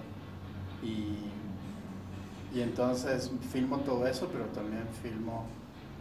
[0.82, 1.16] Y,
[2.54, 5.46] y entonces filmo todo eso, pero también filmo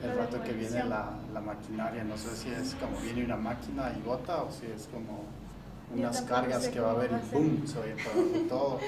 [0.04, 2.04] el La rato que viene la, la maquinaria.
[2.04, 5.24] No sé si es como viene una máquina y bota o si es como
[5.94, 7.32] unas cargas que va a haber va y a.
[7.32, 7.66] ¡pum!
[7.66, 8.80] se oye para abajo todo.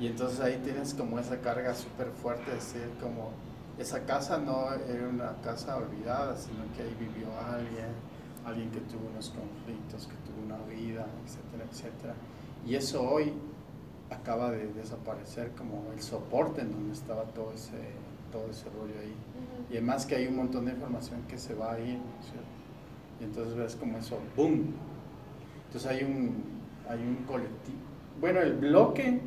[0.00, 3.30] Y entonces ahí tienes como esa carga súper fuerte, es decir, como
[3.78, 7.90] esa casa no era una casa olvidada, sino que ahí vivió alguien,
[8.44, 12.14] alguien que tuvo unos conflictos, que tuvo una vida, etcétera, etcétera.
[12.66, 13.32] Y eso hoy
[14.10, 17.78] acaba de desaparecer como el soporte en donde estaba todo ese,
[18.32, 19.10] todo ese rollo ahí.
[19.12, 19.72] Ujú.
[19.72, 22.26] Y además que hay un montón de información que se va a ir, ¿no es
[22.26, 22.48] cierto?
[23.20, 24.74] Y entonces ves como eso, ¡boom!
[25.74, 26.44] Entonces hay un,
[26.88, 27.78] hay un colectivo.
[28.20, 29.20] Bueno, el bloque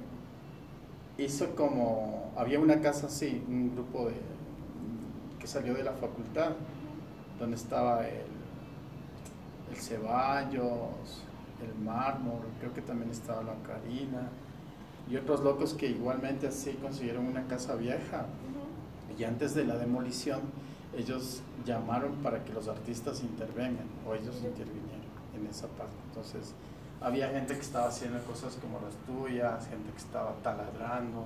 [1.18, 4.14] hizo como, había una casa así, un grupo de,
[5.40, 6.52] que salió de la facultad,
[7.38, 8.28] donde estaba el,
[9.72, 11.22] el Ceballos,
[11.62, 14.30] el Mármol, creo que también estaba la Karina,
[15.10, 18.26] y otros locos que igualmente así consiguieron una casa vieja.
[19.20, 20.40] Y antes de la demolición,
[20.98, 24.97] ellos llamaron para que los artistas intervengan, o ellos intervinieron
[25.38, 25.96] en esa parte.
[26.10, 26.54] Entonces,
[27.02, 31.26] había gente que estaba haciendo cosas como las tuyas, gente que estaba taladrando,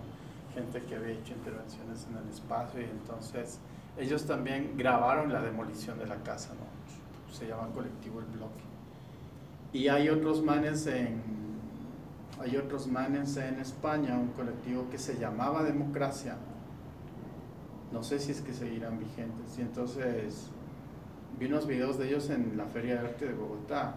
[0.54, 3.60] gente que había hecho intervenciones en el espacio y entonces
[3.98, 7.34] ellos también grabaron la demolición de la casa, ¿no?
[7.34, 8.64] Se llama colectivo El Bloque.
[9.74, 11.42] Y hay otros manes en
[12.42, 16.38] hay otros manes en España, un colectivo que se llamaba Democracia.
[17.92, 19.60] No sé si es que seguirán vigentes.
[19.60, 20.50] Y entonces
[21.40, 23.96] vi unos videos de ellos en la Feria de Arte de Bogotá.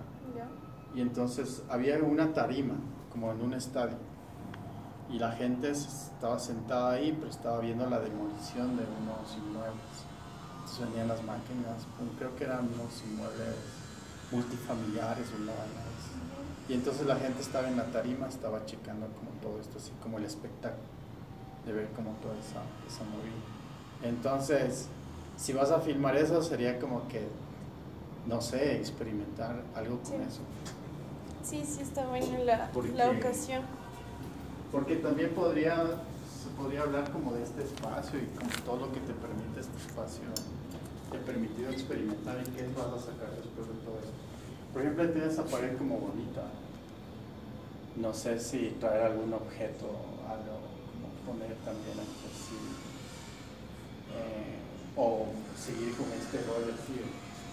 [0.95, 2.75] Y entonces había una tarima,
[3.11, 3.97] como en un estadio.
[5.11, 10.05] Y la gente estaba sentada ahí, pero estaba viendo la demolición de unos inmuebles.
[10.55, 11.87] Entonces venían las máquinas,
[12.19, 13.57] creo que eran unos inmuebles
[14.33, 19.79] multifamiliares o Y entonces la gente estaba en la tarima, estaba checando como todo esto,
[19.79, 20.89] así como el espectáculo,
[21.67, 23.45] de ver como toda esa, esa movida.
[24.03, 24.89] Entonces,
[25.37, 27.27] si vas a filmar eso, sería como que,
[28.27, 30.41] no sé, experimentar algo con eso.
[31.43, 33.63] Sí, sí, está bueno la, la ocasión.
[34.73, 39.01] Porque también podría, se podría hablar como de este espacio y como todo lo que
[39.01, 40.25] te permite este espacio,
[41.11, 44.13] te ha permitido experimentar en qué vas a sacar después de todo esto.
[44.73, 46.43] Por ejemplo, tienes esa pared como bonita.
[47.97, 49.87] No sé si traer algún objeto,
[50.27, 50.59] algo,
[50.91, 52.59] como poner también aquí así.
[54.17, 54.64] Eh,
[54.97, 55.27] o
[55.59, 57.01] seguir con este rollo así.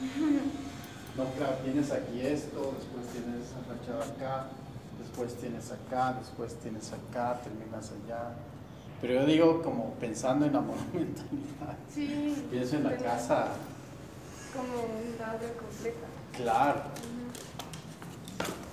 [1.17, 4.45] No, claro, tienes aquí esto, después tienes esa acá,
[4.97, 8.35] después tienes acá, después tienes acá, terminas allá.
[9.01, 11.75] Pero yo digo como pensando en la monumentalidad.
[11.93, 12.47] Sí.
[12.49, 13.47] Pienso en la casa.
[14.55, 16.07] Como una obra completa.
[16.37, 16.81] Claro.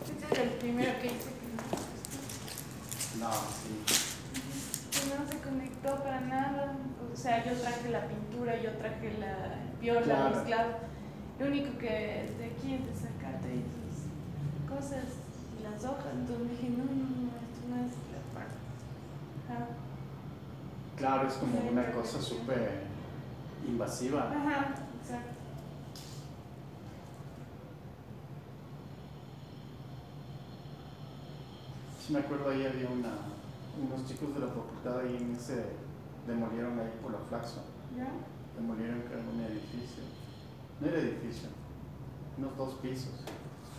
[0.08, 3.97] Este es el primero que hice que no No, sí.
[5.48, 6.72] Que no se conectó para nada.
[7.12, 10.36] O sea, yo traje la pintura, yo traje la viola, claro.
[10.36, 10.88] mezclado
[11.38, 15.04] lo único que de aquí es de sacarte tus cosas
[15.58, 16.12] y las hojas.
[16.12, 18.58] Entonces dije, no, no, no, esto no es la parte.
[20.96, 22.82] Claro, es como una cosa súper
[23.66, 24.32] invasiva.
[24.32, 25.30] Ajá, exacto.
[32.00, 33.12] Sí, me acuerdo ahí había una,
[33.80, 35.64] unos chicos de la facultad ahí en ese,
[36.26, 37.62] demolieron ahí por la Flaxo.
[37.96, 38.10] ¿Ya?
[38.56, 40.02] Demolieron un edificio
[40.80, 41.48] no era edificio,
[42.36, 43.10] unos dos pisos.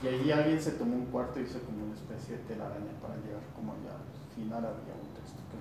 [0.04, 3.16] Y ahí alguien se tomó un cuarto y hizo como una especie de telaraña para
[3.18, 3.96] llegar como allá.
[3.96, 5.60] Al final había un texto que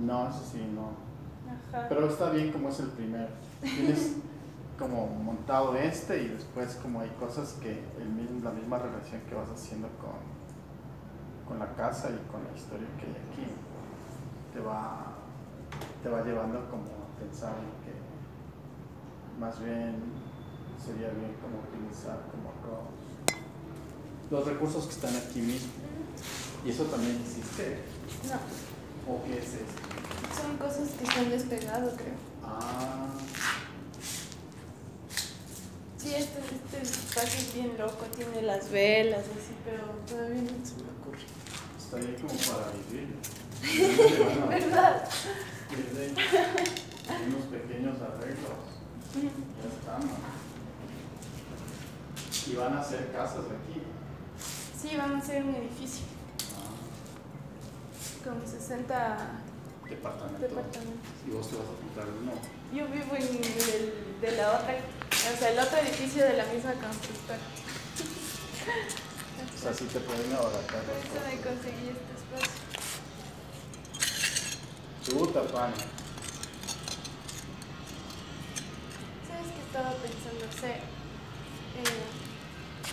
[0.00, 0.90] No, eso sí, no.
[1.88, 3.28] Pero está bien como es el primero.
[3.60, 4.16] Tienes
[4.78, 9.34] como montado este y después como hay cosas que el mismo, la misma relación que
[9.34, 10.18] vas haciendo con,
[11.46, 13.52] con la casa y con la historia que hay aquí
[14.52, 15.14] te va,
[16.02, 17.94] te va llevando como a pensar en que
[19.38, 19.96] más bien
[20.84, 22.52] sería bien como utilizar como
[24.30, 25.72] los, recursos que están aquí mismo.
[26.64, 27.80] ¿Y eso también existe?
[28.28, 29.12] No.
[29.12, 30.42] ¿O qué es esto?
[30.42, 32.14] Son cosas que se han despegado, creo.
[32.42, 33.08] Ah.
[36.04, 40.74] Sí, este, este espacio es bien loco, tiene las velas, así, pero todavía no se
[40.76, 41.24] me ocurre.
[41.78, 43.08] Está bien como para vivir.
[44.50, 45.08] ¿Verdad?
[47.26, 48.60] unos pequeños arreglos.
[49.14, 50.10] Ya están.
[52.52, 53.80] ¿Y van a hacer casas aquí?
[54.78, 56.04] Sí, van a hacer un edificio.
[56.52, 58.28] Ah.
[58.28, 59.40] Con 60
[59.88, 60.82] departamentos.
[61.26, 62.32] ¿Y vos te vas a apuntar uno?
[62.74, 64.76] Yo vivo en el de la otra,
[65.32, 67.38] o sea, el otro edificio de la misma constructora.
[69.54, 70.82] o sea, sí te pueden abaratar.
[70.82, 72.64] Por eso me conseguí este espacio.
[75.04, 75.74] Chuta, pana.
[79.26, 80.80] ¿Sabes qué estaba pensando hacer?
[81.74, 82.04] Eh,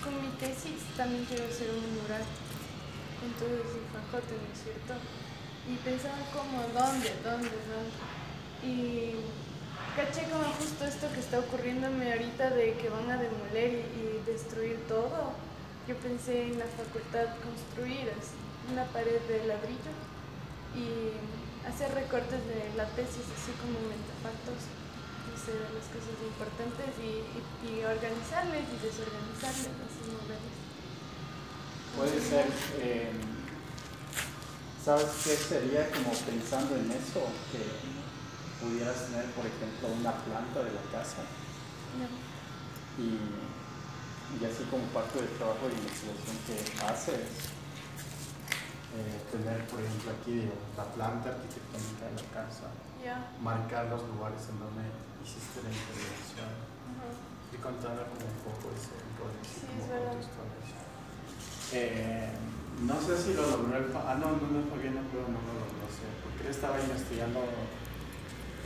[0.04, 2.24] con mi tesis también quiero hacer un mural
[3.20, 4.94] con todo ese fajote, ¿no es cierto?
[5.70, 7.14] Y pensaba como, ¿dónde?
[7.24, 7.54] ¿Dónde?
[7.70, 7.94] ¿Dónde?
[8.64, 9.16] Y
[9.96, 14.78] caché como justo esto que está ocurriéndome ahorita de que van a demoler y, destruir
[14.88, 15.34] todo.
[15.88, 18.14] Yo pensé en la facultad construir
[18.72, 19.92] una pared de ladrillo
[20.78, 21.18] y
[21.68, 24.70] hacer recortes de la tesis así como mentafactos
[25.42, 27.26] de las cosas importantes y,
[27.66, 29.74] y, organizarles y desorganizarles,
[30.06, 30.56] moverles.
[31.98, 32.46] Puede ser,
[32.80, 33.12] eh,
[34.84, 37.22] ¿Sabes qué sería como pensando en eso?
[38.62, 41.26] Pudieras tener, por ejemplo, una planta de la casa.
[43.02, 43.18] Y,
[44.38, 46.56] y así como parte del trabajo de investigación que
[46.86, 47.52] haces,
[48.92, 52.70] eh, tener, por ejemplo, aquí la planta arquitectónica de la casa,
[53.42, 54.86] marcar los lugares en donde
[55.24, 56.52] hiciste la intervención
[57.52, 58.96] y contarla como un poco ese
[59.48, 59.68] sí,
[61.74, 62.30] eh,
[62.84, 65.88] no sé si lo logró el Ah, no, no, no, Fabián, no, no, no, no,
[65.88, 67.40] sé, porque él estaba investigando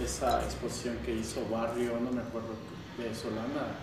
[0.04, 2.56] esa exposición que hizo Barrio, no me acuerdo,
[2.98, 3.76] de Solana.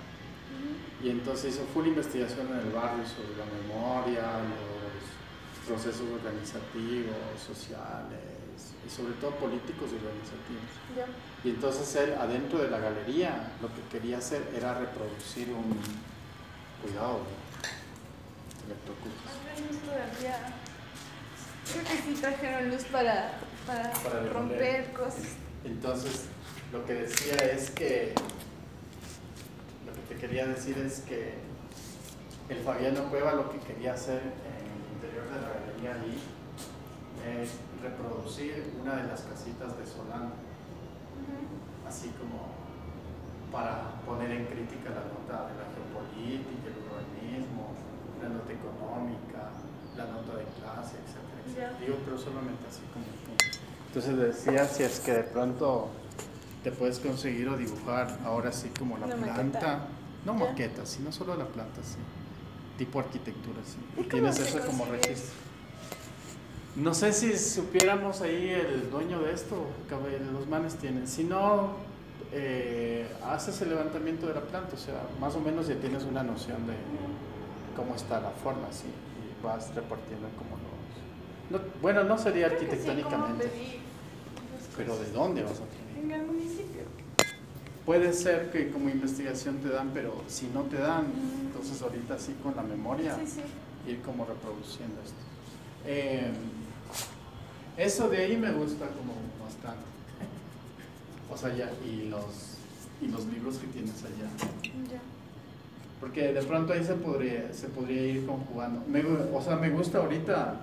[1.03, 8.73] Y entonces hizo full investigación en el barrio sobre la memoria, los procesos organizativos, sociales,
[8.87, 11.17] y sobre todo políticos y organizativos.
[11.45, 15.79] Y entonces él, adentro de la galería, lo que quería hacer era reproducir un...
[16.83, 17.21] Cuidado,
[21.73, 23.93] Creo que sí trajeron luz para, para,
[24.33, 25.37] romper cosas.
[25.65, 26.27] Entonces,
[26.73, 28.15] lo que decía es que,
[29.87, 31.35] lo que te quería decir es que
[32.49, 36.19] el Fabiano Cueva lo que quería hacer en el interior de la galería ahí
[37.41, 40.33] es reproducir una de las casitas de Solano,
[41.87, 42.51] así como
[43.53, 47.77] para poner en crítica la nota de la geopolítica, el urbanismo,
[48.23, 49.53] la nota económica,
[49.97, 51.79] la nota de clase, etc.
[51.79, 53.05] Digo, pero solamente así como...
[53.95, 55.89] Entonces decía, si es que de pronto
[56.65, 59.87] te puedes conseguir o dibujar ahora sí como la planta,
[60.25, 61.99] no maqueta, sino solo la planta, sí.
[62.79, 64.05] Tipo arquitectura, sí.
[64.09, 65.35] Tienes eso como registro.
[66.75, 69.67] No sé si supiéramos ahí el dueño de esto,
[70.33, 71.07] los manes tienen.
[71.07, 71.73] Si no,
[72.33, 76.23] eh, haces el levantamiento de la planta, o sea, más o menos ya tienes una
[76.23, 76.73] noción de
[77.77, 80.57] cómo está la forma, sí, y vas repartiendo como
[81.61, 81.83] los...
[81.83, 83.82] bueno, no sería arquitectónicamente,
[84.77, 86.05] pero ¿de dónde vas a tener?
[86.05, 86.83] En el municipio.
[87.85, 91.07] Puede ser que como investigación te dan, pero si no te dan,
[91.47, 93.17] entonces ahorita sí con la memoria,
[93.87, 95.17] ir como reproduciendo esto.
[95.85, 96.31] Eh,
[97.77, 99.83] eso de ahí me gusta como bastante.
[101.33, 102.57] O sea, ya, y los,
[103.01, 104.31] y los libros que tienes allá.
[104.89, 105.01] Ya.
[105.99, 108.83] Porque de pronto ahí se podría, se podría ir conjugando.
[108.87, 110.61] Me, o sea, me gusta ahorita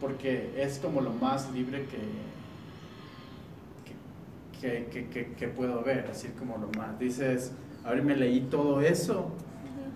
[0.00, 1.98] porque es como lo más libre que,
[4.60, 6.98] que, que, que puedo ver, así como lo más.
[6.98, 7.52] Dices,
[7.84, 9.30] a ver, me leí todo eso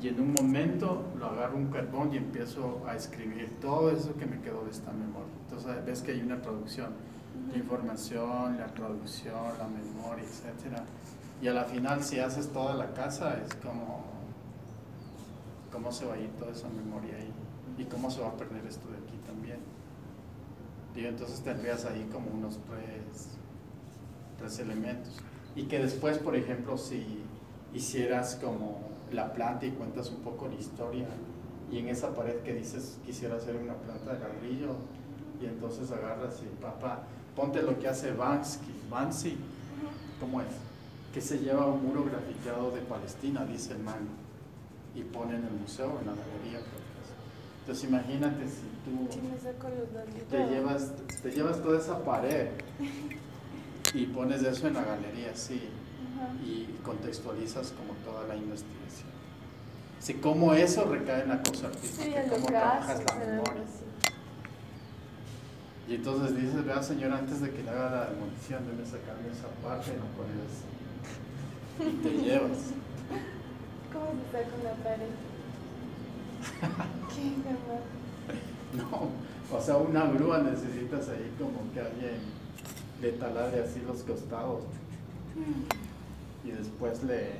[0.02, 4.26] y en un momento lo agarro un carbón y empiezo a escribir todo eso que
[4.26, 5.32] me quedó de esta memoria.
[5.44, 6.90] Entonces ves que hay una traducción,
[7.52, 10.80] la información, la traducción, la memoria, etc.
[11.40, 14.04] Y a la final si haces toda la casa es como
[15.70, 17.32] cómo se va a ir toda esa memoria ahí
[17.78, 19.58] y cómo se va a perder esto de aquí también.
[20.96, 23.38] Y entonces tendrías ahí como unos tres,
[24.43, 25.14] tres elementos.
[25.55, 27.22] Y que después, por ejemplo, si
[27.72, 28.80] hicieras como
[29.12, 31.07] la planta y cuentas un poco la historia
[31.70, 34.76] y en esa pared que dices quisiera hacer una planta de ladrillo
[35.40, 37.03] y entonces agarras y papá,
[37.34, 39.36] ponte lo que hace Bansky, Banksy,
[40.20, 40.49] ¿cómo es?
[41.12, 44.09] Que se lleva un muro grafiteado de Palestina, dice el man,
[44.95, 46.61] y pone en el museo, en la galería.
[47.61, 49.09] Entonces imagínate si tú
[50.30, 52.49] te llevas, te llevas toda esa pared
[53.95, 55.68] y pones eso en la galería, sí,
[56.45, 59.11] y contextualizas como toda la investigación.
[60.01, 63.62] Si como eso recae en la cosa artística, cómo trabajas la memoria.
[65.88, 69.49] Y entonces dices, vea señor, antes de que le haga la demolición, debe sacarme esa
[69.62, 70.72] parte, no pones
[71.80, 72.59] y te llevas.
[73.93, 75.12] ¿Cómo se con la pared?
[77.14, 79.11] ¿Qué No,
[79.57, 82.41] o sea, una grúa necesitas ahí como que alguien
[83.03, 84.62] le taladre así los costados.
[86.44, 87.32] Y después le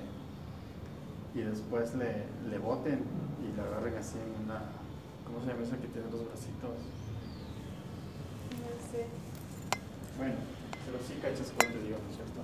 [1.34, 3.00] y después le, le boten
[3.42, 4.60] y le agarren así en una
[5.24, 6.76] ¿cómo se llama esa que tiene los bracitos?
[8.60, 9.06] No sé.
[10.18, 10.34] Bueno,
[10.84, 12.42] pero sí cachas cuando digo, ¿cierto?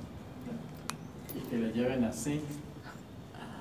[1.37, 2.41] Y que le lleven así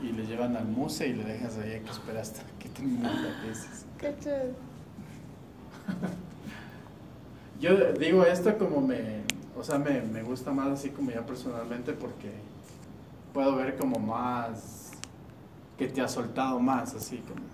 [0.01, 3.41] y le llevan al museo y le dejas ahí que espera hasta que termine la
[3.41, 3.86] tesis.
[3.97, 4.47] ¿Cachas?
[7.60, 9.26] Yo digo esto como me,
[9.58, 12.32] o sea, me, me gusta más así como ya personalmente porque
[13.34, 14.91] puedo ver como más
[15.78, 17.45] que te ha soltado más, así como.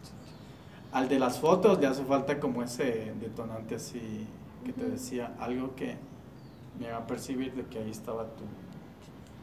[0.91, 4.27] Al de las fotos le hace falta como ese detonante así
[4.63, 5.97] que te decía, algo que
[6.79, 8.43] me haga percibir de que ahí estaba tú,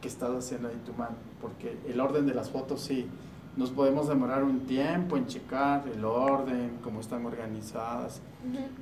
[0.01, 3.07] que estás haciendo ahí tu mano, porque el orden de las fotos sí,
[3.55, 8.21] nos podemos demorar un tiempo en checar el orden, cómo están organizadas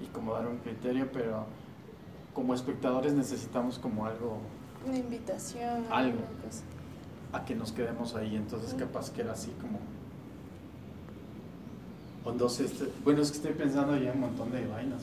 [0.01, 1.45] y cómo dar un criterio, pero
[2.39, 4.37] como espectadores necesitamos como algo,
[4.87, 5.83] Una invitación.
[5.91, 6.19] Algo.
[7.33, 9.77] a que nos quedemos ahí, entonces capaz que era así como...
[12.23, 15.01] O entonces, este- bueno, es que estoy pensando ya en un montón de vainas.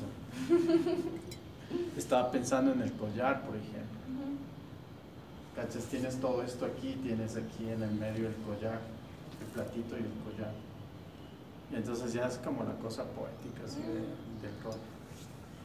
[1.99, 3.85] Estaba pensando en el collar, por ejemplo.
[5.55, 5.85] ¿Cachas?
[5.85, 8.81] Tienes todo esto aquí, tienes aquí en el medio el collar,
[9.43, 10.55] el platito y el collar.
[11.71, 14.57] Y entonces ya es como la cosa poética así de, del.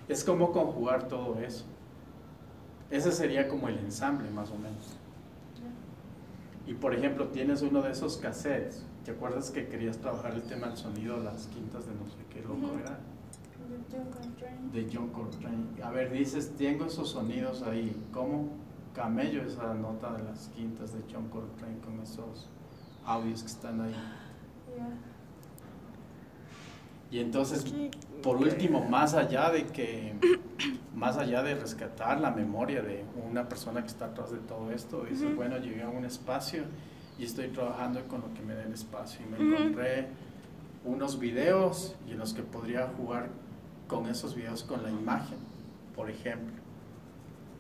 [0.08, 1.66] Es como conjugar todo eso.
[2.90, 4.98] Ese sería como el ensamble más o menos.
[6.68, 8.86] Y por ejemplo, tienes uno de esos cassettes.
[9.06, 12.42] ¿Te acuerdas que querías trabajar el tema del sonido, las quintas de no sé qué
[12.42, 13.00] loco era?
[14.72, 15.66] De John Coltrane.
[15.84, 17.96] A ver, dices, tengo esos sonidos ahí.
[18.14, 18.50] ¿Cómo
[18.94, 22.50] camello esa nota de las quintas de John Coltrane con esos
[23.06, 23.96] audios que están ahí?
[24.78, 25.11] Ya.
[27.12, 27.66] Y entonces,
[28.24, 30.14] por último, más allá de que,
[30.96, 35.04] más allá de rescatar la memoria de una persona que está atrás de todo esto,
[35.04, 35.36] dices, Ujú.
[35.36, 36.64] bueno, llegué a un espacio
[37.20, 39.20] y estoy trabajando con lo que me da el espacio.
[39.26, 40.08] Y me encontré
[40.86, 43.28] unos videos y en los que podría jugar
[43.88, 45.38] con esos videos con la imagen,
[45.96, 46.56] por ejemplo.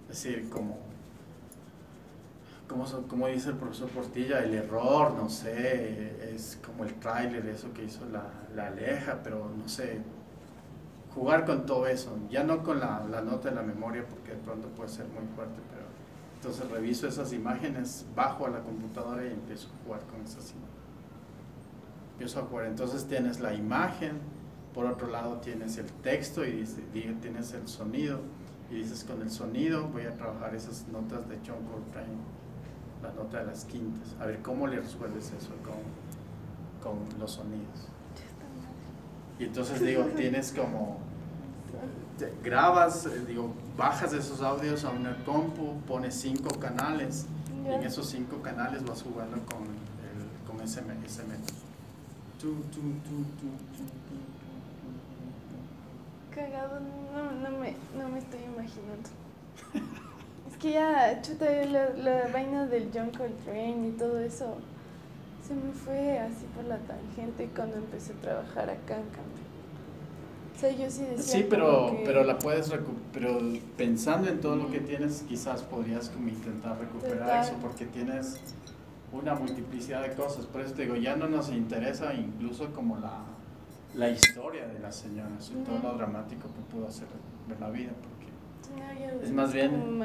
[0.09, 0.77] Es decir, como,
[2.71, 7.83] como, dice el profesor Portilla, el error, no sé, es como el tráiler, eso que
[7.83, 8.23] hizo la,
[8.55, 10.01] la Aleja, pero no sé,
[11.13, 14.67] jugar con todo eso, ya no con la, nota de la memoria, porque de pronto
[14.69, 15.85] puede ser muy fuerte, pero
[16.35, 20.71] entonces reviso esas imágenes, bajo a la computadora y empiezo a jugar con esas imágenes.
[22.13, 24.19] Empiezo a jugar, entonces tienes la imagen,
[24.73, 26.63] por otro lado tienes el texto y
[27.21, 28.21] tienes el sonido,
[28.71, 32.15] y dices con el sonido voy a trabajar esas notas de John Coltrane,
[33.01, 35.81] la nota de las quintas, a ver cómo le resuelves eso con,
[36.81, 37.87] con los sonidos.
[39.39, 40.99] Y entonces digo, tienes como,
[42.17, 47.25] te grabas, eh, digo, bajas esos audios a una compu, pones cinco canales
[47.65, 51.55] y en esos cinco canales vas jugando con, el, con ese, ese método.
[56.33, 56.79] Cagado,
[57.13, 59.09] no, no, me, no me estoy imaginando.
[60.61, 64.57] que ya, chuta, la, la vaina del John Coltrane y todo eso
[65.47, 69.41] se me fue así por la tangente cuando empecé a trabajar acá en cambio.
[70.55, 71.17] O sea, yo sí tu.
[71.17, 71.33] decía.
[71.37, 72.71] Sí, pero, que- pero la puedes
[73.11, 73.39] pero
[73.75, 77.43] pensando en todo lo que tienes, quizás podrías como intentar recuperar Total.
[77.45, 78.39] eso porque tienes
[79.11, 80.45] una multiplicidad de cosas.
[80.45, 83.23] Por eso te digo, ya no nos interesa incluso como la,
[83.95, 87.07] la historia de la señora, y todo lo dramático que pudo hacer
[87.49, 87.89] de la vida,
[88.77, 90.01] No, Es más bien,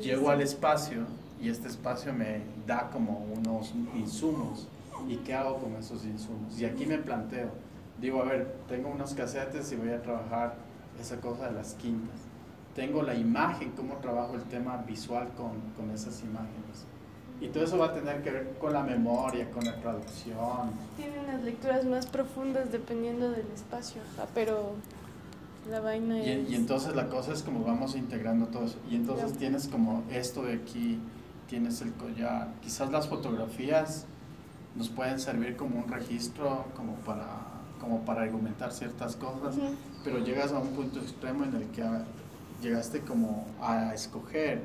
[0.00, 1.06] llego al espacio
[1.40, 4.68] y este espacio me da como unos insumos.
[5.08, 6.58] ¿Y qué hago con esos insumos?
[6.58, 7.50] Y aquí me planteo,
[8.00, 10.54] digo, a ver, tengo unos casetes y voy a trabajar
[11.00, 12.16] esa cosa de las quintas.
[12.74, 16.86] Tengo la imagen, cómo trabajo el tema visual con, con esas imágenes.
[17.40, 20.70] Y todo eso va a tener que ver con la memoria, con la traducción.
[20.96, 24.72] Tiene unas lecturas más profundas dependiendo del espacio, ajá, pero
[25.70, 26.50] la vaina Y, es...
[26.50, 28.78] y entonces la cosa es como vamos integrando todo eso.
[28.90, 30.98] Y entonces tienes como esto de aquí,
[31.48, 32.48] tienes el collar.
[32.62, 34.06] Quizás las fotografías
[34.76, 37.26] nos pueden servir como un registro, como para,
[37.80, 39.56] como para argumentar ciertas cosas,
[40.02, 41.84] pero llegas a un punto extremo en el que
[42.60, 44.62] llegaste como a escoger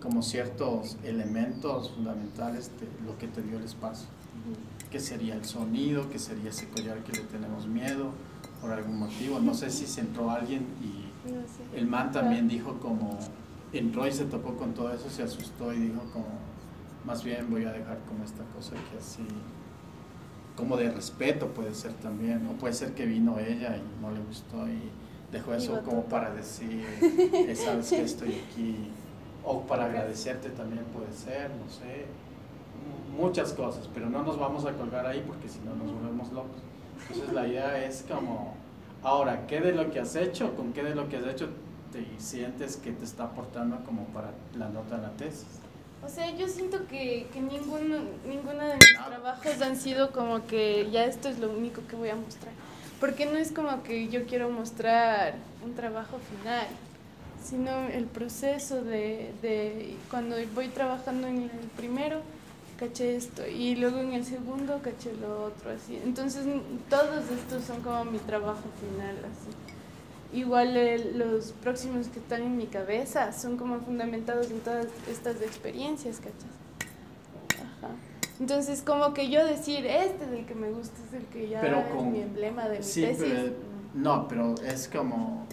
[0.00, 4.08] como ciertos elementos fundamentales de lo que te dio el espacio.
[4.90, 8.10] que sería el sonido, que sería ese collar que le tenemos miedo
[8.62, 9.38] por algún motivo.
[9.40, 11.78] No sé si se entró alguien y No sé.
[11.78, 13.18] el man también dijo como,
[13.72, 16.26] entró y se topó con todo eso, se asustó y dijo como,
[17.04, 19.26] más bien voy a dejar como esta cosa que así,
[20.56, 24.20] como de respeto puede ser también, o puede ser que vino ella y no le
[24.20, 24.78] gustó y
[25.32, 28.76] dejó eso como para decir, eh, sabes que estoy aquí,
[29.44, 32.06] o para agradecerte también puede ser, no sé,
[33.16, 36.30] mu- muchas cosas, pero no nos vamos a colgar ahí porque si no nos volvemos
[36.32, 36.60] locos.
[37.10, 38.54] Entonces la idea es como,
[39.02, 41.48] ahora, ¿qué de lo que has hecho, con qué de lo que has hecho
[41.92, 45.46] te sientes que te está aportando como para la nota de la tesis?
[46.04, 50.90] O sea, yo siento que, que ninguno, ninguno de mis trabajos han sido como que
[50.90, 52.52] ya esto es lo único que voy a mostrar.
[52.98, 55.34] Porque no es como que yo quiero mostrar
[55.64, 56.66] un trabajo final,
[57.42, 62.20] sino el proceso de, de cuando voy trabajando en el primero,
[62.88, 65.98] caché esto, y luego en el segundo caché lo otro, así.
[66.04, 66.44] Entonces,
[66.90, 70.36] todos estos son como mi trabajo final, así.
[70.38, 75.40] Igual el- los próximos que están en mi cabeza son como fundamentados en todas estas
[75.42, 76.52] experiencias, ¿cachas?
[77.60, 77.92] Ajá.
[78.40, 81.60] Entonces, como que yo decir, este es el que me gusta, es el que ya
[81.60, 83.22] Pero es con- mi emblema de mi Sí, tesis.
[83.24, 83.52] pero,
[83.94, 85.46] no, pero es como,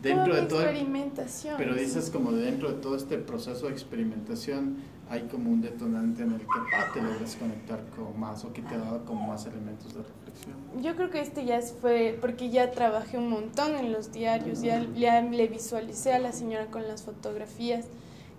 [0.00, 0.60] dentro Como de todo...
[0.62, 1.54] experimentación.
[1.58, 4.76] Pero dices como dentro de todo este proceso de experimentación
[5.10, 6.46] hay como un detonante en el que
[6.76, 10.54] ah, te logras conectar con más o que te dado como más elementos de reflexión.
[10.82, 14.84] Yo creo que este ya fue porque ya trabajé un montón en los diarios, ya,
[14.94, 17.86] ya le visualicé a la señora con las fotografías,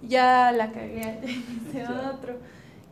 [0.01, 1.19] ya la cagué
[1.73, 2.11] Ya.
[2.15, 2.35] otro.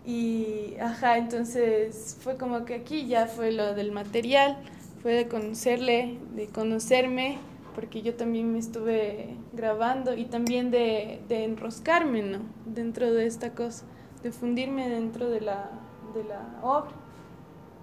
[0.05, 4.57] Y, ajá, entonces fue como que aquí ya fue lo del material,
[5.01, 7.37] fue de conocerle, de conocerme,
[7.73, 12.39] porque yo también me estuve grabando y también de, de enroscarme, ¿no?
[12.65, 13.85] Dentro de esta cosa,
[14.21, 15.69] de fundirme dentro de la,
[16.13, 16.91] de la obra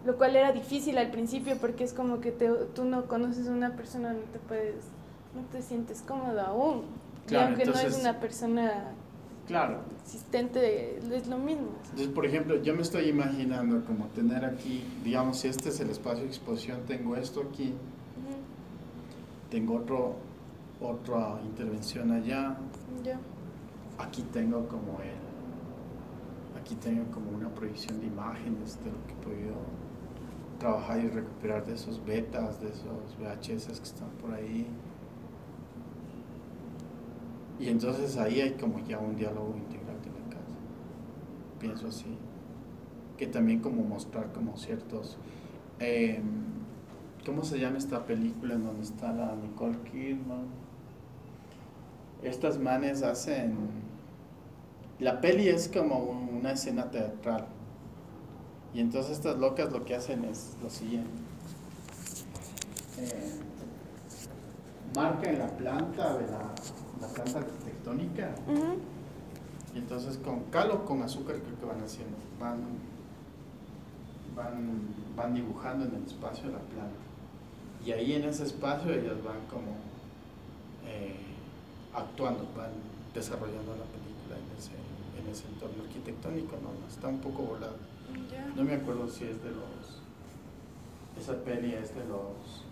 [0.04, 3.50] lo cual era difícil al principio porque es como que te- tú no conoces a
[3.50, 4.76] una persona, no te puedes,
[5.34, 6.84] no te sientes cómodo aún.
[7.26, 8.94] Claro, y aunque no es una persona
[9.46, 9.80] Claro.
[10.02, 11.68] existente, es lo mismo.
[11.84, 15.90] Entonces, por ejemplo, yo me estoy imaginando como tener aquí, digamos, si este es el
[15.90, 17.74] espacio de exposición, tengo esto aquí,
[19.50, 20.14] tengo otro,
[20.80, 22.56] otra intervención allá,
[23.98, 29.16] aquí tengo como el, aquí tengo como una proyección de imágenes de lo que he
[29.16, 29.54] podido
[30.58, 34.66] trabajar y recuperar de esos betas, de esos VHS que están por ahí.
[37.58, 40.56] Y entonces ahí hay como ya un diálogo integral de la casa.
[41.58, 42.16] Pienso así.
[43.18, 45.18] Que también como mostrar como ciertos...
[45.78, 46.59] em,
[47.24, 50.46] ¿Cómo se llama esta película en donde está la Nicole Kidman?
[52.22, 53.56] Estas manes hacen...
[54.98, 57.46] La peli es como un- una escena teatral.
[58.74, 61.10] Y entonces estas locas lo que hacen es lo siguiente.
[62.98, 63.32] Eh,
[64.94, 66.38] marcan la planta de la,
[67.00, 68.34] la planta arquitectónica.
[68.46, 68.76] Ujú,
[69.74, 72.16] Y entonces con cal o con azúcar creo que van haciendo.
[72.38, 72.58] Van,
[74.36, 74.80] van,
[75.16, 76.94] van dibujando en el espacio de la planta.
[77.84, 79.72] Y ahí en ese espacio ellas van como
[80.86, 81.16] eh,
[81.94, 82.70] actuando, van
[83.14, 84.72] desarrollando la película en ese,
[85.18, 86.56] en ese entorno arquitectónico.
[86.62, 87.76] No, está un poco volado.
[88.56, 90.00] No me acuerdo si es de los.
[91.18, 92.64] Esa peli es de los.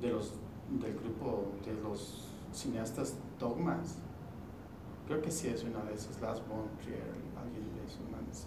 [0.00, 0.32] de los.
[0.80, 3.96] del grupo de los cineastas Dogmas.
[5.06, 7.02] Creo que sí es una de esas, Last Von Trier,
[7.36, 8.46] alguien de esos manes.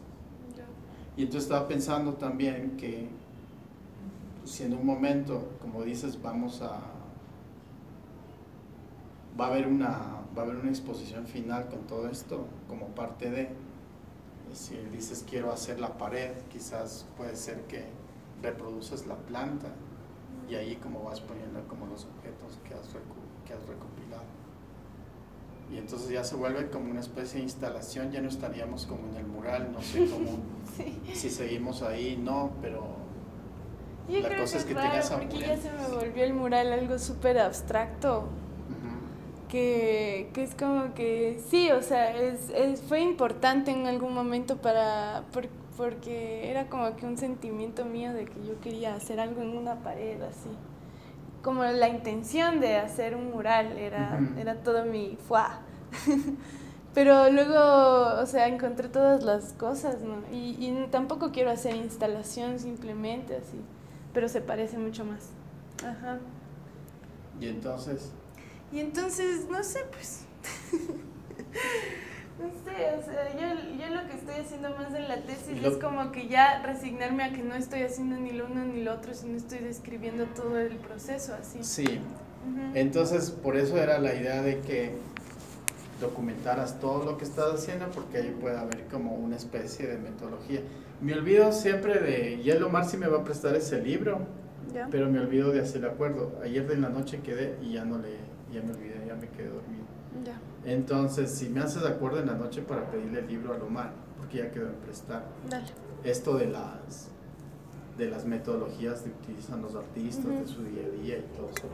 [1.16, 3.10] Y entonces estaba pensando también que
[4.48, 6.80] si en un momento, como dices, vamos a
[9.40, 9.90] va a haber una
[10.36, 13.50] va a haber una exposición final con todo esto como parte de
[14.54, 17.86] si dices quiero hacer la pared, quizás puede ser que
[18.42, 19.68] reproduces la planta
[20.50, 22.88] y ahí como vas poniendo como los objetos que has,
[23.46, 24.24] que has recopilado.
[25.72, 29.18] Y entonces ya se vuelve como una especie de instalación, ya no estaríamos como en
[29.18, 30.30] el mural, no sé cómo,
[30.78, 30.98] Sí.
[31.14, 33.07] si seguimos ahí, no, pero
[34.10, 36.34] Yo La creo cosa que es que raro tengas porque ya se me volvió el
[36.34, 38.24] mural algo súper abstracto.
[39.50, 44.58] que, que es como que sí, o sea, es, es- fue importante en algún momento
[44.58, 45.48] para, por-
[45.78, 49.76] porque era como que un sentimiento mío de que yo quería hacer algo en una
[49.76, 50.50] pared así.
[51.44, 54.40] Como la intención de hacer un mural era, Ujú.
[54.40, 55.60] era todo mi fuá.
[56.94, 60.16] Pero luego, o sea, encontré todas las cosas, ¿no?
[60.36, 63.62] Y, y tampoco quiero hacer instalación simplemente así,
[64.18, 65.30] pero se parece mucho más.
[65.86, 66.18] Ajá.
[67.40, 68.10] y entonces
[68.72, 70.26] Y entonces, no sé, pues.
[72.40, 75.70] no sé, o sea, yo, yo lo que estoy haciendo más en la tesis lo-
[75.70, 78.94] es como que ya resignarme a que no estoy haciendo ni lo uno ni lo
[78.96, 81.60] otro, sino estoy describiendo todo el proceso así.
[81.64, 82.00] sí,
[82.74, 84.94] entonces por eso era la idea de que
[86.02, 90.62] documentaras todo lo que estás haciendo porque ahí puede haber como una especie de metodología.
[91.02, 94.20] Me olvido siempre de, y el Omar sí me va a prestar ese libro,
[94.74, 94.88] ¿Ya?
[94.90, 96.32] pero me olvido de hacer el acuerdo.
[96.44, 98.18] Ayer de la noche quedé y ya no le,
[98.52, 99.86] ya me olvidé, ya me quedé dormido.
[100.26, 100.40] Ya.
[100.66, 104.38] Entonces, si me haces acuerdo en la noche para pedirle el libro a Omar, porque
[104.40, 105.26] ya quedó en prestar.
[105.50, 105.66] Dale.
[106.04, 107.10] Esto de las
[107.98, 110.48] de las metodologías que utilizan los artistas, de Ujú.
[110.48, 111.68] su día a día y todo eso.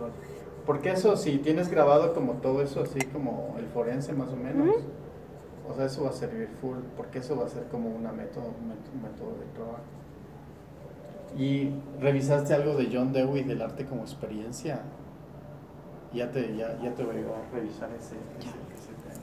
[0.66, 4.78] Porque eso, si tienes grabado como todo eso, así como el forense más o menos.
[5.70, 8.48] O sea, eso va a servir full, porque eso va a ser como una método,
[8.62, 9.84] un método, de trabajo.
[11.38, 14.82] ¿Y revisaste algo de John Dewey del arte como experiencia?
[16.14, 19.22] Ya te, ya, ya te voy a revisar ese, ese, ese tema.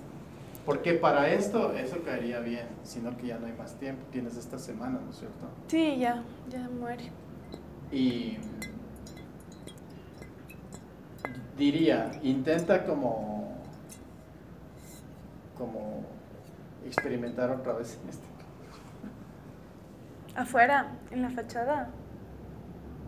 [0.65, 4.59] Porque para esto, eso caería bien, sino que ya no hay más tiempo, tienes esta
[4.59, 5.47] semana, ¿no es cierto?
[5.69, 7.13] Sí, ya, ya muere.
[7.93, 8.39] Y
[11.57, 13.53] diría, intenta como,
[15.57, 16.03] como
[16.87, 18.25] experimentar otra vez en este.
[20.37, 21.91] Afuera, en la fachada.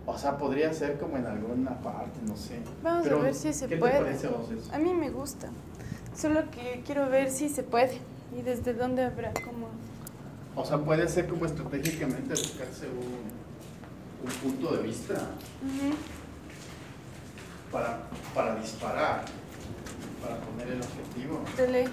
[0.04, 2.60] O sea, podría ser como en alguna parte, no sé.
[2.82, 4.00] Vamos Pero, a ver si se ¿qué te puede.
[4.00, 4.74] parece a vos eso?
[4.74, 5.48] A mí me gusta.
[6.16, 7.98] Solo que quiero ver si se puede.
[8.36, 9.68] Y desde dónde habrá como...
[10.56, 15.94] O sea, puede ser como estratégicamente buscarse un, un punto de vista Ujú.
[17.70, 18.00] para,
[18.34, 19.24] para disparar,
[20.20, 21.40] para poner el objetivo.
[21.56, 21.88] Dele.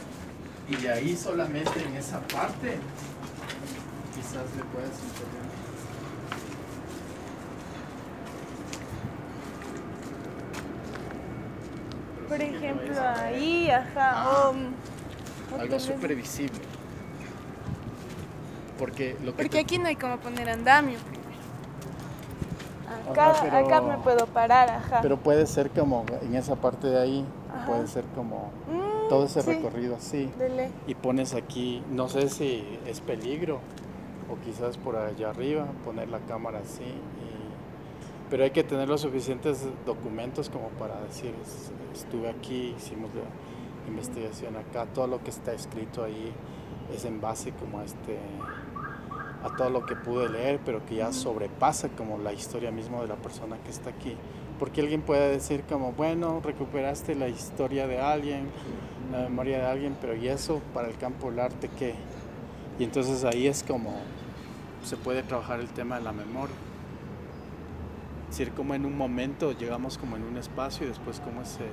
[0.70, 2.78] Y de ahí solamente en esa parte
[4.16, 5.50] quizás le puedas intervenir.
[12.16, 14.12] Pero Por ejemplo, ahí, ajá.
[14.16, 14.52] Ah.
[14.52, 14.54] o,
[15.52, 16.60] tal Algo súper visible.
[18.78, 21.20] Porque lo que Porque te- aquí no hay como poner andamio primero.
[23.12, 25.00] Ajá, Acá, pero- acá me puedo parar, ajá.
[25.02, 27.66] Pero puede ser como en esa parte de ahí, Ajá.
[27.66, 30.30] puede ser como Mm, todo ese sí, recorrido así.
[30.38, 30.70] Dele.
[30.88, 33.60] Y pones aquí, no sé si es peligro
[34.32, 36.84] o quizás por allá arriba, poner la cámara así.
[36.84, 43.10] y- pero hay que tener los suficientes documentos como para decir, "Es- estuve aquí, hicimos
[43.16, 46.32] la investigación acá, todo lo que está escrito ahí
[46.96, 48.20] es en base como a este
[49.42, 53.08] a todo lo que pude leer, pero que ya sobrepasa como la historia misma de
[53.08, 54.16] la persona que está aquí.
[54.60, 58.50] Porque alguien puede decir como, bueno, recuperaste la historia de alguien,
[59.12, 61.96] la memoria de alguien, pero ¿y eso para el campo del arte qué?
[62.78, 63.94] Y entonces ahí es como
[64.84, 66.56] se puede trabajar el tema de la memoria.
[68.30, 71.66] Es decir, como en un momento llegamos como en un espacio y después como ese,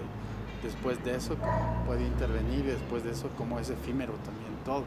[0.62, 4.84] después de eso como puede intervenir y después de eso como es efímero también todo.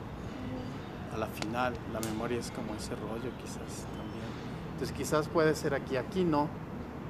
[1.13, 4.29] A la final, la memoria es como ese rollo quizás también.
[4.73, 6.47] Entonces quizás puede ser aquí, aquí no,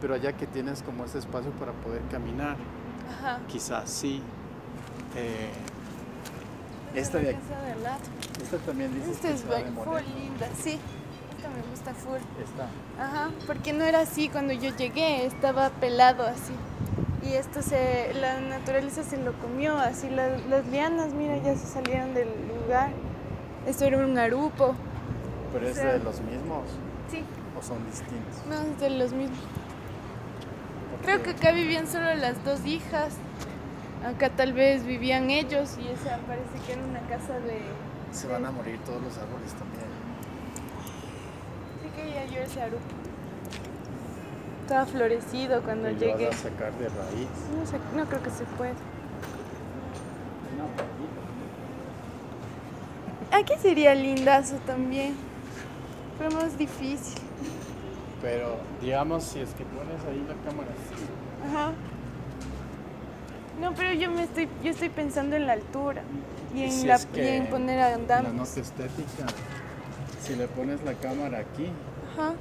[0.02, 2.58] pero allá que tienes como ese espacio para poder caminar,
[3.10, 3.40] Ajá.
[3.48, 4.22] quizás sí.
[5.16, 5.49] Eh,
[6.95, 7.39] esta de aquí,
[8.43, 10.80] esta también dice Esta es full linda, sí.
[11.38, 12.20] Esta me gusta full.
[12.43, 12.68] Esta.
[13.03, 16.53] Ajá, porque no era así cuando yo llegué, estaba pelado así.
[17.24, 21.68] Y esto se, la naturaleza se lo comió, así las, las lianas, mira, ya se
[21.68, 22.91] salieron del lugar.
[23.68, 24.74] Esto era un arupo.
[25.53, 26.64] Pero es O sea, de los mismos
[27.12, 27.24] Sí,
[27.57, 28.45] o son distintos.
[28.47, 29.39] no, es de los mismos.
[31.03, 33.14] Creo que acá vivían solo las dos hijas.
[34.06, 37.62] Acá tal vez vivían ellos y esa parece que era una casa de...
[38.12, 39.86] se van a morir todos los árboles también.
[41.82, 42.84] Sí que ya yo ese arupo.
[44.62, 46.28] Estaba florecido cuando lo llegué.
[46.28, 47.28] vas a sacar de raíz.
[47.58, 48.76] No, sé, no creo que se pueda.
[53.32, 55.16] Aquí sería lindazo también,
[56.18, 57.22] pero más difícil.
[58.22, 61.47] Pero digamos si es que pones ahí la cámara así.
[61.47, 61.74] Ajá.
[63.60, 66.01] No, pero yo me estoy, yo estoy pensando en la altura
[66.55, 69.26] y en, si la, es y en poner La nota estética,
[70.22, 71.68] si le pones la cámara aquí,
[72.14, 72.34] Ajá,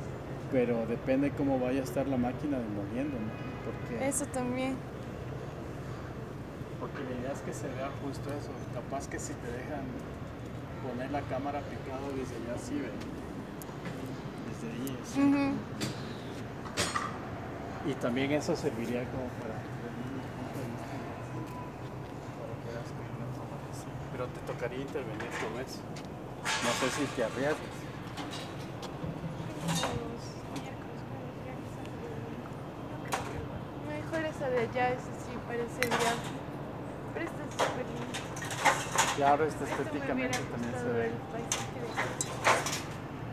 [0.52, 3.28] pero depende cómo vaya a estar la máquina demoliendo, ¿no?
[3.64, 4.76] Porque, eso también.
[6.80, 8.50] porque la idea es que se vea justo eso.
[8.72, 9.84] Capaz que si te dejan
[10.86, 12.90] poner la cámara picado desde allá, sí, ve.
[14.48, 14.96] Desde ahí.
[15.28, 15.54] Ujú.
[17.90, 19.54] Y también eso serviría como para
[22.64, 23.88] que hagas como una toma así.
[24.18, 25.78] Pero te tocaría intervenir todo eso.
[26.42, 27.56] No sé si te arriesgas.
[33.86, 36.18] Mejor esa de allá, esa sí parece bien.
[37.14, 39.14] Pero esta es súper linda.
[39.14, 41.12] Claro, me estéticamente también se ve.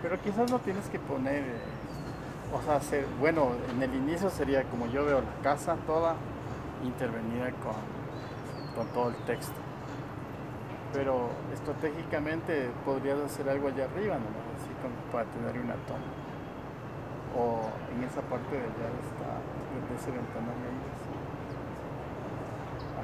[0.03, 1.61] Pero quizás no tienes que poner, eh,
[2.53, 6.15] o sea, hacer, bueno, en el inicio sería como yo veo la casa toda
[6.83, 7.73] intervenida con,
[8.75, 9.64] con todo el texto.
[10.95, 14.31] Pero estratégicamente podrías hacer algo allá arriba, ¿no?
[14.55, 16.07] Así como para tener una toma.
[17.35, 19.43] O en esa parte de allá está,
[19.75, 20.79] de ese ventanal ahí.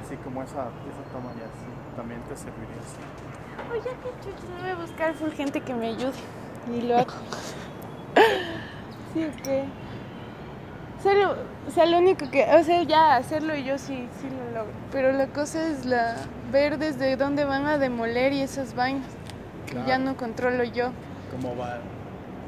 [0.00, 2.96] Así como esa, esa toma ya así, también te serviría así.
[3.70, 6.16] Oye, qué chucho, voy a buscar full gente que me ayude.
[6.72, 7.12] Y lo hago.
[9.12, 9.68] sí, ok.
[11.02, 11.36] Solo,
[11.68, 14.72] o sea, lo único que, o sea, ya hacerlo y yo sí, sí lo logro.
[14.90, 16.16] Pero la cosa es la
[16.52, 19.06] ver desde dónde van a demoler y esas vainas.
[19.66, 20.04] que Ya Claro.
[20.04, 20.92] no controlo yo.
[21.30, 21.78] cómo va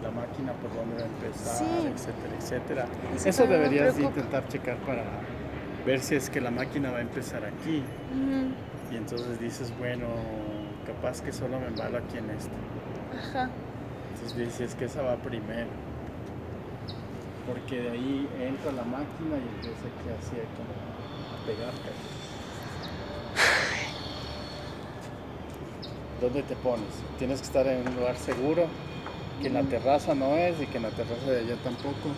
[0.03, 1.89] la máquina, por dónde va a empezar, Sí.
[1.95, 2.87] etcétera, etcétera.
[3.25, 5.03] Eso deberías intentar checar para
[5.87, 7.83] ver si es que la máquina va a empezar aquí.
[8.93, 10.07] Y entonces dices, bueno,
[10.87, 12.53] capaz que solo me embalo aquí en esta.
[13.19, 13.49] Ajá.
[14.15, 15.69] Entonces dices que esa va primero.
[17.47, 20.75] Porque de ahí entra la máquina y empieza aquí así como
[21.33, 21.91] a pegarte.
[26.21, 26.89] ¿Dónde te pones?
[27.19, 28.67] Tienes que estar en un lugar seguro,
[29.41, 32.11] que en la terraza no es y que en la terraza de allá tampoco.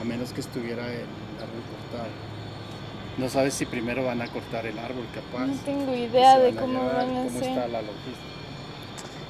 [0.00, 1.04] a menos que estuviera el
[1.38, 2.10] árbol cortado.
[3.16, 5.46] No sabes si primero van a cortar el árbol, capaz.
[5.46, 8.34] No tengo idea de cómo llevar, van a cómo está la logística.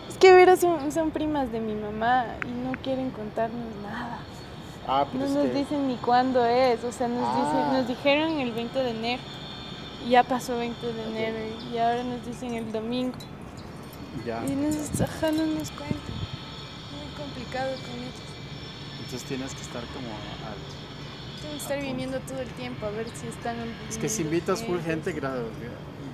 [0.09, 4.18] Es que verás, son, son primas de mi mamá y no quieren contarnos nada.
[4.89, 7.70] Ah, pero No es nos que- dicen ni cuándo es, o sea, nos, dicen, Ah.
[7.75, 9.22] nos dijeron el 20 de enero.
[10.07, 11.39] Y ya pasó 20 de enero
[11.72, 13.16] y ahora nos dicen el domingo.
[14.26, 14.44] Ya.
[14.46, 16.14] Y nos, ajá, no nos cuentan.
[16.92, 18.14] Muy complicado con ellos.
[19.00, 21.40] Entonces tienes que estar como al...
[21.42, 23.56] Tengo que estar viniendo todo el tiempo a ver si están.
[23.88, 25.14] Es que si invitas full gente.
[25.14, 25.42] gra-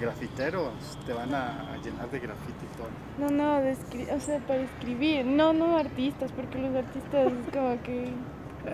[0.01, 0.73] grafiteros,
[1.07, 2.89] te van a llenar de grafiti y todo.
[3.19, 3.77] No, no, de
[4.15, 5.25] o sea, para escribir.
[5.27, 8.09] No, no artistas, porque los artistas es como que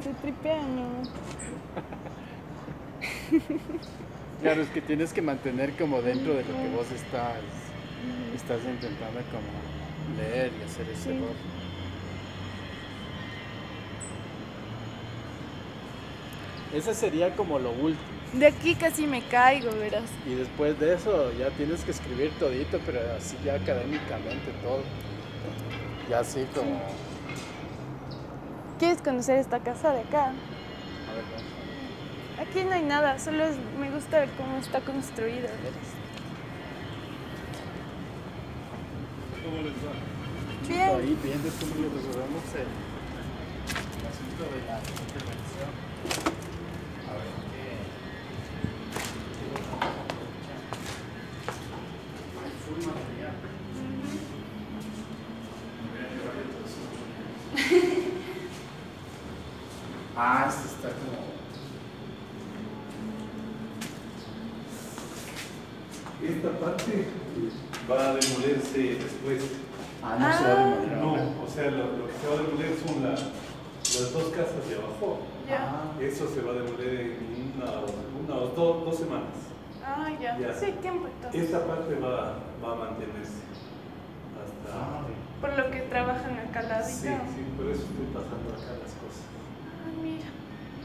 [0.01, 0.87] se tripean, ¿no?
[4.41, 7.41] Claro, es que tienes que mantener como dentro de lo que vos estás,
[8.35, 11.19] estás intentando como leer y hacer ese Sí.
[11.19, 11.37] rol.
[16.75, 18.17] Ese sería como lo último.
[18.33, 20.11] De aquí casi me caigo, verás.
[20.27, 24.83] Y después de eso ya tienes que escribir todito, pero así ya académicamente todo.
[26.11, 26.81] Ya así como...
[28.79, 30.27] ¿Quieres conocer esta casa de acá?
[30.27, 30.33] A
[31.15, 32.49] ver, vamos.
[32.51, 35.96] Aquí no hay nada, solo es- me gusta ver cómo está construida, verás.
[39.47, 39.95] ¿Cómo les va?
[40.67, 40.91] Bien.
[40.91, 45.71] Ahí viendo cómo le resolvemos el, el asunto de la intervención.
[47.07, 47.63] A ver qué.
[49.39, 50.67] qué vamos a aprovechar.
[52.43, 53.37] Hay full material.
[55.87, 56.83] Voy a llevar el trozo.
[60.17, 61.23] Ah, este está como.
[66.27, 66.93] Esta parte
[67.89, 68.15] va a
[68.83, 69.43] después.
[70.03, 70.77] Ah, no se va a Ah.
[70.81, 71.13] demoler No,
[71.45, 74.75] o sea, lo, lo que se va a demoler son la- las dos casas de
[74.77, 75.19] abajo.
[75.49, 75.59] Ya.
[75.63, 77.71] Ah, Eso se va a demoler en una,
[78.25, 79.35] una o dos, dos semanas.
[79.85, 80.39] Ah, ya.
[80.39, 80.53] Ya.
[80.55, 81.43] Sí, tiempo entonces.
[81.45, 83.41] Esta parte va, va a mantenerse
[84.37, 84.77] hasta...
[84.77, 85.03] Ah,
[85.41, 88.73] Por lo que trabajan acá al lado y Sí, sí, por eso estoy pasando acá
[88.83, 89.25] las cosas.
[89.85, 90.27] Ah, mira.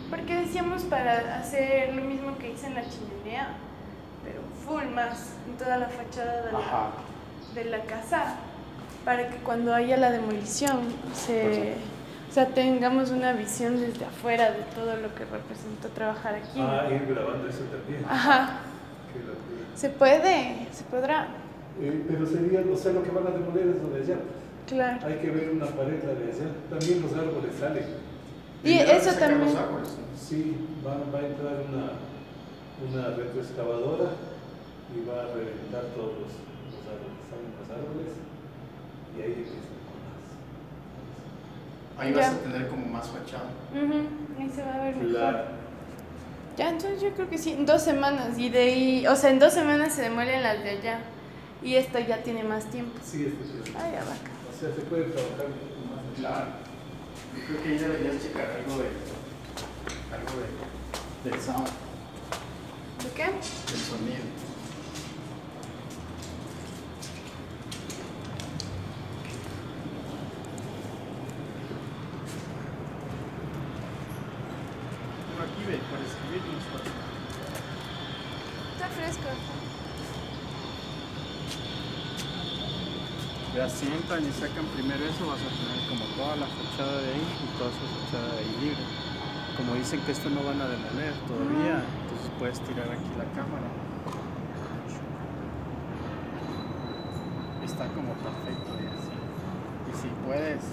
[0.10, 3.56] Porque decíamos para hacer lo mismo que hice en la chimenea,
[4.24, 6.92] pero full más en toda la fachada de la, Ajá.
[7.56, 8.36] De la casa,
[9.06, 10.80] para que cuando haya la demolición
[11.14, 11.74] se,
[12.30, 16.60] o sea, tengamos una visión desde afuera de todo lo que representó trabajar aquí.
[16.60, 18.06] Ah, ir grabando eso también.
[18.08, 18.60] Ajá,
[19.76, 21.28] se puede, se podrá,
[21.82, 24.20] Eh, pero sería, o sea, lo que van a demoler es lo de allá.
[24.68, 25.08] claro.
[25.08, 26.52] Hay que ver una pared la de allá.
[26.70, 27.86] También los árboles salen.
[28.64, 29.58] Y Primero eso los también.
[29.58, 30.06] árboles, ¿no?
[30.16, 31.98] Sí, va, va a entrar una,
[32.86, 34.12] una retroexcavadora
[34.94, 36.32] y va a reventar todos los,
[36.70, 37.18] los árboles.
[37.32, 38.14] Salen los árboles
[39.18, 39.56] y ahí empiezan
[41.96, 42.32] con Ahí vas Ya.
[42.32, 43.50] a tener como más fachada.
[43.74, 45.10] Ujú, Ahí se va a ver mejor.
[45.12, 45.40] Claro.
[46.58, 48.38] Ya, entonces yo creo que sí, en dos semanas.
[48.38, 51.00] Y de ahí, o sea, en dos semanas se demuelen las de allá.
[51.64, 52.92] Y esta ya tiene más tiempo.
[53.04, 53.74] Sí, este sí.
[53.78, 54.32] Ay, ya vaca.
[54.50, 56.20] O sea, se puede trabajar un poco más.
[56.20, 56.46] Claro.
[57.38, 58.90] Yo creo que ahí deberías checar algo de.
[60.12, 61.30] algo de.
[61.32, 63.24] del sound, ¿De qué?
[63.26, 64.26] del sonido.
[75.32, 76.94] Pero aquí ve, para escribir no es fácil.
[78.76, 79.30] Está fresco.
[83.72, 87.08] Ya si entran y sacan primero eso, vas a tener como toda la fachada de
[87.16, 88.84] ahí y toda esa fachada de ahí libre.
[89.56, 93.68] Como dicen que esto no van a demoler todavía, entonces puedes tirar aquí la cámara.
[97.64, 99.16] Está como perfecto y así.
[99.88, 100.64] Y si puedes,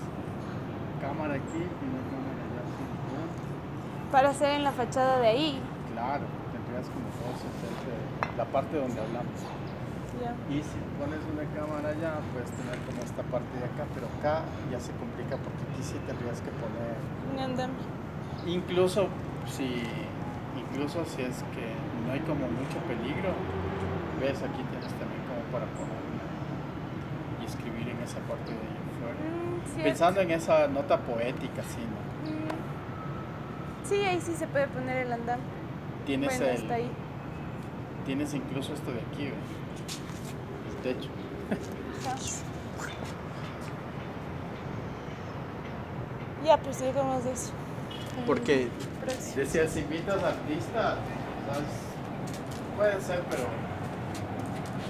[1.00, 2.64] cámara aquí y una cámara allá.
[2.66, 4.10] ¿no?
[4.10, 5.62] Para hacer en la fachada de ahí.
[5.94, 9.67] Claro, tendrías como todo ese la parte donde hablamos.
[10.50, 14.42] Y si pones una cámara allá, puedes tener como esta parte de acá, pero acá
[14.70, 16.96] ya se complica porque aquí sí tendrías que poner,
[17.32, 17.76] Un andamio.
[18.46, 19.08] incluso
[19.46, 19.82] si,
[20.56, 21.66] incluso si es que
[22.06, 23.30] no hay como mucho peligro,
[24.20, 28.76] ves aquí tienes también como para poner una- y escribir en esa parte de ahí
[28.90, 29.20] afuera.
[29.22, 29.82] Mm.
[29.82, 32.00] Pensando en esa nota poética, sí, ¿no?
[32.30, 32.48] Mm.
[33.84, 35.44] Sí, ahí sí se puede poner el andamio.
[36.04, 36.90] Tienes bueno, el,
[38.04, 39.34] tienes incluso esto de aquí, ¿ves?
[40.82, 41.08] Techo.
[46.44, 47.50] Ya, pues digamos de eso.
[48.26, 48.68] Porque.
[49.36, 50.96] Decía, si invitas artistas,
[51.46, 51.68] ¿sabes?
[52.76, 53.44] puede ser, pero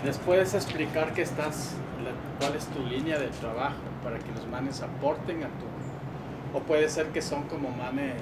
[0.05, 1.73] les puedes explicar que estás,
[2.05, 2.11] la-
[2.45, 6.89] cuál es tu línea de trabajo para que los manes aporten a tu, O puede
[6.89, 8.15] ser que son como manes,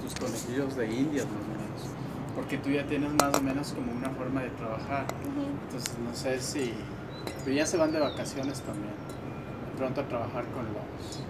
[0.00, 1.94] tus conejillos de indias más o menos.
[2.34, 5.04] Porque tú ya tienes más o menos como una forma de trabajar.
[5.28, 5.46] Ujú.
[5.66, 6.74] Entonces no sé si...
[7.44, 8.92] Pero ya se van de vacaciones también.
[9.72, 11.22] De pronto a trabajar con los...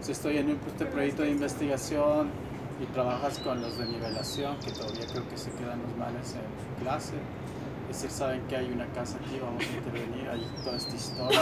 [0.00, 2.28] Si estoy en un este proyecto de investigación
[2.80, 6.84] y trabajas con los de nivelación, que todavía creo que se quedan los manes en
[6.84, 7.14] clase.
[7.90, 11.40] Es decir, saben que hay una casa aquí, vamos a intervenir, hay toda esta historia.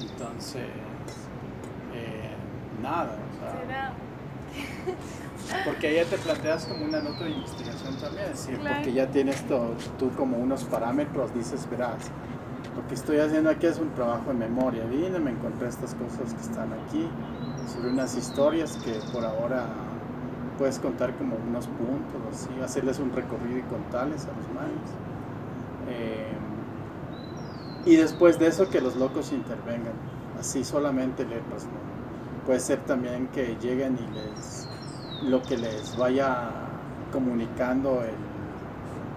[0.00, 0.62] Entonces,
[1.94, 2.30] eh,
[2.82, 3.16] nada.
[3.36, 3.38] o
[5.48, 8.76] sea, porque ya te planteas como una nota de investigación también, es decir, Claro.
[8.76, 12.10] porque ya tienes to- tú como unos parámetros, dices, verás,
[12.78, 16.32] lo que estoy haciendo aquí es un trabajo en memoria, vine, me encontré estas cosas
[16.32, 17.08] que están aquí,
[17.74, 19.66] sobre unas historias que por ahora
[20.58, 24.90] puedes contar como unos puntos, así, hacerles un recorrido y contarles a los manes.
[25.88, 26.32] Eh,
[27.84, 29.94] y después de eso que los locos intervengan,
[30.38, 32.46] así solamente letras, ¿no?
[32.46, 34.68] Puede ser también que lleguen y les
[35.28, 36.50] lo que les vaya
[37.12, 38.27] comunicando el-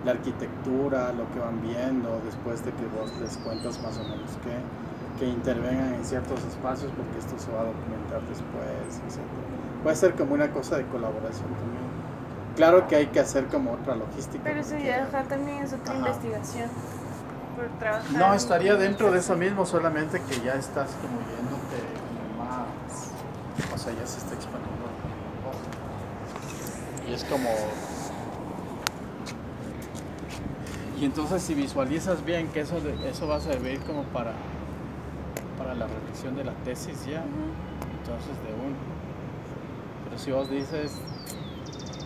[0.05, 4.31] la arquitectura, lo que van viendo, después de que vos les cuentas más o menos
[4.43, 4.55] qué,
[5.19, 9.21] que intervengan en ciertos espacios porque esto se va a documentar después, etc.
[9.83, 11.81] Puede ser como una cosa de colaboración también.
[12.55, 14.43] Claro que hay que hacer como otra logística.
[14.43, 15.99] Pero eso porque- ya ajá, también es otra Ajá.
[15.99, 16.69] investigación.
[17.55, 18.11] Por trabajar.
[18.11, 23.73] No, estaría dentro de eso mismo, solamente que ya estás como yéndote como más.
[23.73, 24.71] O sea, ya se está expandiendo.
[27.07, 27.49] Y es como.
[31.01, 32.77] Y entonces, si visualizas bien que eso,
[33.09, 34.33] eso va a servir como para,
[35.57, 37.97] para la redacción de la tesis ya, Ujú.
[37.99, 38.77] entonces de uno.
[40.05, 40.91] Pero si vos dices,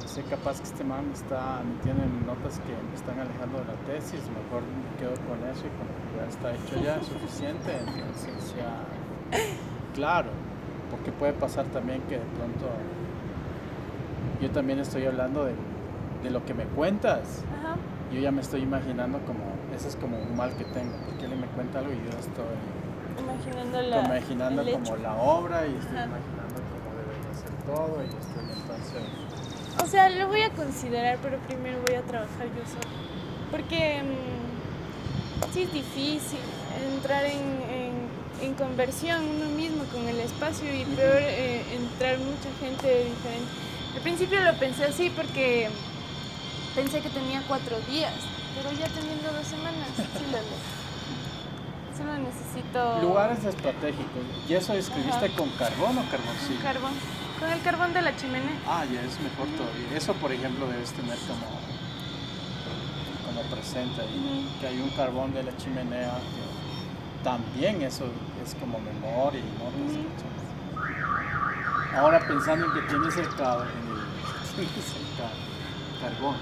[0.05, 3.65] sé capaz que este man me está metiendo en notas que me están alejando de
[3.65, 6.95] la tesis, mejor me quedo con eso y con lo que ya está hecho ya
[6.95, 8.79] es suficiente, entonces ya,
[9.93, 10.29] claro,
[10.89, 12.69] porque puede pasar también que de pronto
[14.41, 15.53] yo también estoy hablando de,
[16.23, 17.75] de lo que me cuentas, Ajá.
[18.11, 19.43] Yo ya me estoy imaginando como,
[19.75, 22.55] ese es como un mal que tengo, porque él me cuenta algo y yo estoy
[23.19, 24.05] Imaginando la.
[24.05, 26.05] imaginando como la obra y estoy Ajá.
[26.05, 31.37] imaginando cómo debería ser todo y estoy entonces O sea, lo voy a considerar, pero
[31.47, 32.93] primero voy a trabajar yo sola.
[33.51, 36.39] Porque mm, sí es difícil
[36.93, 37.41] entrar en,
[37.71, 38.05] en-
[38.41, 43.49] en conversión uno mismo con el espacio y peor eh, entrar mucha gente diferente.
[43.95, 45.69] Al principio lo pensé así porque
[46.75, 48.13] pensé que tenía cuatro días,
[48.55, 50.57] pero ya teniendo dos semanas, sí lo logro.
[51.97, 55.35] Solo necesito lugares estratégicos y eso escribiste Ajá.
[55.37, 56.91] con carbón o carboncillo carbón.
[57.39, 58.51] Con el carbón de la chimenea.
[58.67, 61.45] ah ya es mejor todavía eso por ejemplo debes tener como
[63.25, 68.05] como presente ahí que hay un carbón de la chimenea que también eso
[68.43, 69.43] es como memoria y.
[70.75, 71.97] ¿cachai?
[71.97, 74.05] ahora pensando en que tienes el, ca- en el-
[74.55, 76.35] tienes el ca- carbón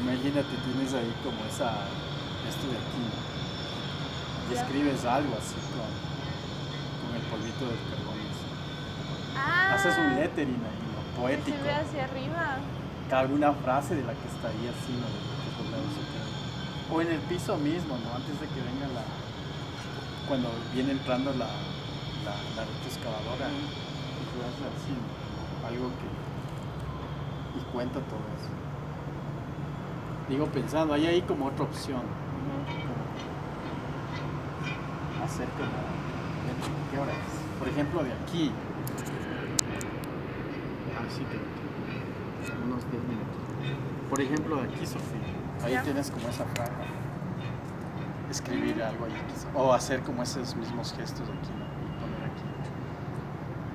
[0.00, 1.86] imagínate tienes ahí como esa
[2.48, 3.04] esto de aquí
[4.50, 5.88] y escribes algo así con,
[7.00, 8.18] con el polvito del carbón.
[9.36, 11.22] Ah, haces un lettering ahí ¿no?
[11.22, 12.58] poético Se ve hacia arriba.
[13.10, 15.06] alguna frase de la que está ahí así ¿no?
[15.06, 15.50] De
[16.92, 19.04] o en el piso mismo no antes de que venga la
[20.26, 25.68] cuando viene entrando la la, la retroexcavadora haces así ¿no?
[25.68, 26.19] Algo que
[27.58, 28.50] y cuenta todo eso.
[30.28, 32.02] Digo pensando hay ahí como otra opción
[35.24, 35.68] hacer como
[36.90, 37.58] ¿qué hora es?
[37.58, 38.50] por ejemplo de aquí.
[41.06, 41.38] Así que
[42.64, 43.36] unos 10 minutos.
[44.08, 45.20] Por ejemplo de aquí Sofía
[45.64, 45.82] ahí Ya.
[45.82, 46.72] tienes como esa franja.
[48.30, 49.12] Escribir algo ahí
[49.54, 51.64] o hacer como esos mismos gestos aquí ¿no?
[51.66, 52.44] y poner aquí.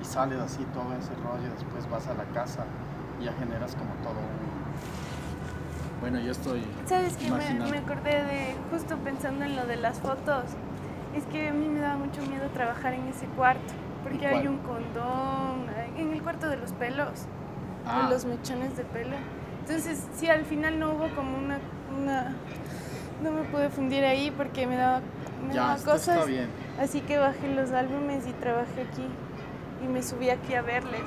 [0.01, 2.63] Y sales así todo ese rollo después vas a la casa.
[2.63, 2.84] y
[3.21, 7.31] ya generas como todo un bueno yo estoy ¿Sabes qué?
[7.31, 10.43] Me, me acordé de, justo pensando en lo de las fotos,
[11.15, 14.57] es que a mí me daba mucho miedo trabajar en ese cuarto, porque hay un
[14.59, 15.65] condón,
[15.97, 17.25] en el cuarto de los pelos,
[17.87, 19.15] Ah, de los mechones de pelo.
[19.61, 21.59] Entonces, sí, al final no hubo como una,
[21.95, 22.33] una
[23.23, 25.01] no me pude fundir ahí porque me daba,
[25.47, 26.07] me ya daba cosas.
[26.09, 26.49] está bien
[26.79, 29.07] Así que bajé los álbumes y trabajé aquí
[29.83, 31.03] y me subí aquí a verles.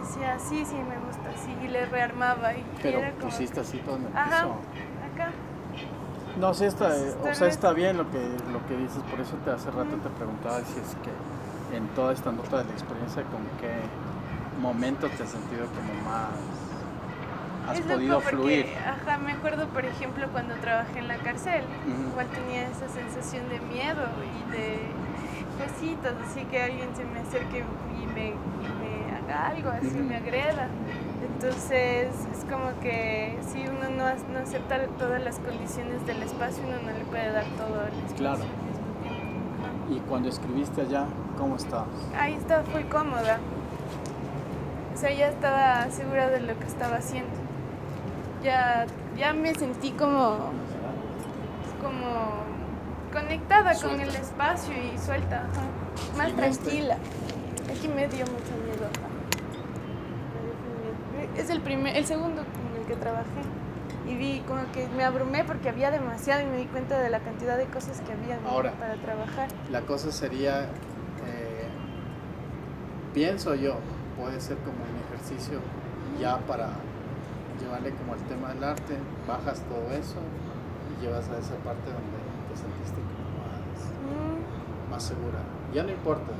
[0.00, 0.96] Decía, sí, sí, me
[1.64, 4.24] y le rearmaba y, pero era como, pusiste así todo en el Ajá.
[4.28, 4.56] piso
[5.14, 5.30] acá.
[6.40, 7.50] No, sí está, Pues eh, está o sea, bien.
[7.50, 8.18] está bien lo que,
[8.52, 12.12] lo que dices, por eso te hace rato te preguntaba si es que en toda
[12.12, 13.72] esta nota de la experiencia, con qué
[14.60, 16.30] momento te has sentido como más,
[17.70, 18.66] has Es loco podido porque, fluir.
[18.86, 21.62] Ajá, me acuerdo, por ejemplo, cuando trabajé en la cárcel,
[22.10, 24.78] igual tenía esa sensación de miedo y de
[25.58, 27.64] cositas, así que alguien se me acerque
[28.00, 28.34] y me,
[28.78, 30.68] me haga algo, así me agreda.
[31.40, 36.76] Entonces es como que si uno no, no acepta todas las condiciones del espacio, uno
[36.90, 38.40] no le puede dar todo el espacio Claro.
[39.90, 41.04] Y cuando escribiste allá,
[41.36, 41.88] ¿cómo estabas?
[42.18, 43.38] Ahí estaba muy cómoda.
[44.94, 47.30] O sea, ya estaba segura de lo que estaba haciendo.
[48.42, 48.86] Ya,
[49.18, 50.38] ya me sentí como,
[51.82, 52.46] como
[53.12, 54.02] conectada con Suelta.
[54.04, 56.16] el espacio y suelta, ajá.
[56.16, 56.64] más ¿Y viste?
[56.64, 56.96] tranquila.
[57.70, 58.86] Aquí me dio mucho miedo.
[58.86, 59.08] ajá.
[60.34, 61.25] Me dio miedo.
[61.36, 63.42] Es el primer, el segundo en el que trabajé
[64.08, 67.20] y vi como que me abrumé porque había demasiado y me di cuenta de la
[67.20, 68.38] cantidad de cosas que había.
[68.48, 68.72] Ahora.
[68.72, 69.48] para trabajar.
[69.70, 70.62] La cosa sería,
[71.26, 71.68] eh,
[73.12, 73.76] pienso yo,
[74.16, 75.58] puede ser como un ejercicio
[76.20, 76.70] ya para
[77.60, 80.16] llevarle como al tema del arte, bajas todo eso
[80.96, 82.18] y llevas a esa parte donde
[82.48, 83.56] te sentiste como más,
[84.06, 85.38] Mm, más segura.
[85.74, 86.32] Ya no importa,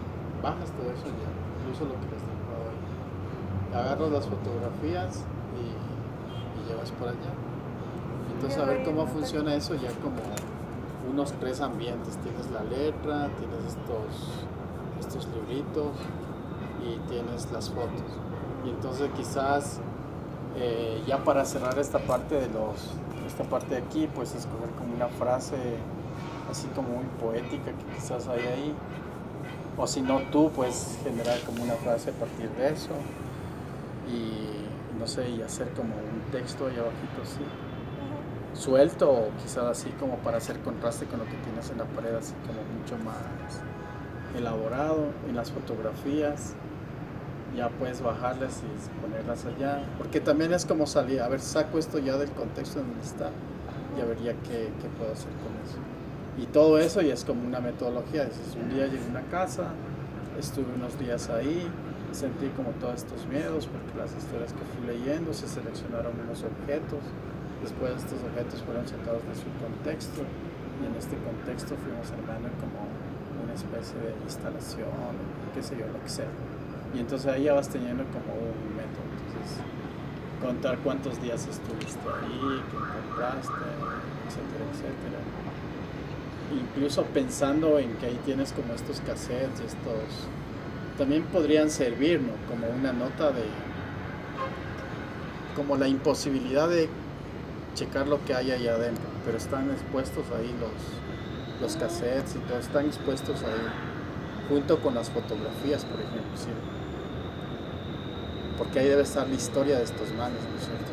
[0.43, 1.31] bajas todo eso ya,
[1.61, 2.16] incluso lo que.
[3.75, 5.25] Agarras las fotografías
[5.57, 7.33] y, y llevas por allá.
[8.35, 9.19] Entonces a ver cómo anotar.
[9.19, 10.21] funciona eso ya como
[11.11, 12.17] unos tres ambientes.
[12.19, 14.45] Tienes la letra, tienes estos,
[15.01, 15.97] estos libritos
[16.85, 18.05] y tienes las fotos.
[18.65, 19.81] Y entonces quizás
[20.57, 22.95] eh, ya para cerrar esta parte de los
[23.27, 25.57] esta parte de aquí, pues escoger como una frase
[26.51, 28.75] así como muy poética que quizás hay ahí.
[29.77, 32.91] O si no, tú puedes generar como una frase a partir de eso.
[34.09, 38.57] Y no sé, y hacer como un texto ahí abajito así ujú.
[38.57, 42.15] suelto o quizás así como para hacer contraste con lo que tienes en la pared,
[42.15, 43.63] así como mucho más
[44.37, 46.55] elaborado en las fotografías.
[47.57, 49.83] Ya puedes bajarlas y ponerlas allá.
[49.97, 53.31] Porque también es como salir, a ver, saco esto ya del contexto en donde está
[53.97, 55.79] y a ver ya qué, qué puedo hacer con eso.
[56.39, 58.25] Y todo eso ya es como una metodología.
[58.27, 59.69] Dices, un día llegué a una casa,
[60.39, 61.67] estuve unos días ahí,
[62.15, 67.01] sentí como todos estos miedos porque las historias que fui leyendo se seleccionaron unos objetos
[67.63, 72.85] Después estos objetos fueron sacados de su contexto y en este contexto fuimos armando como
[73.43, 75.17] una especie de instalación,
[75.55, 76.29] qué sé yo, lo que sea.
[76.95, 79.09] Y entonces ahí ya vas teniendo como un método.
[79.09, 79.59] Entonces,
[80.41, 83.67] contar cuántos días estuviste ahí, qué encontraste,
[84.29, 85.19] etcétera, etcétera.
[86.53, 90.29] Incluso pensando en que ahí tienes como estos cassettes, estos
[90.97, 92.33] también podrían servir, ¿no?
[92.49, 93.45] Como una nota de
[95.55, 96.89] como la imposibilidad de
[97.75, 102.59] checar lo que hay ahí adentro, pero están expuestos ahí los, los cassettes y todo,
[102.59, 103.67] están expuestos ahí,
[104.49, 106.51] junto con las fotografías, por ejemplo, ¿sí?
[108.59, 110.93] Porque ahí debe estar la historia de estos manes, ¿no es cierto?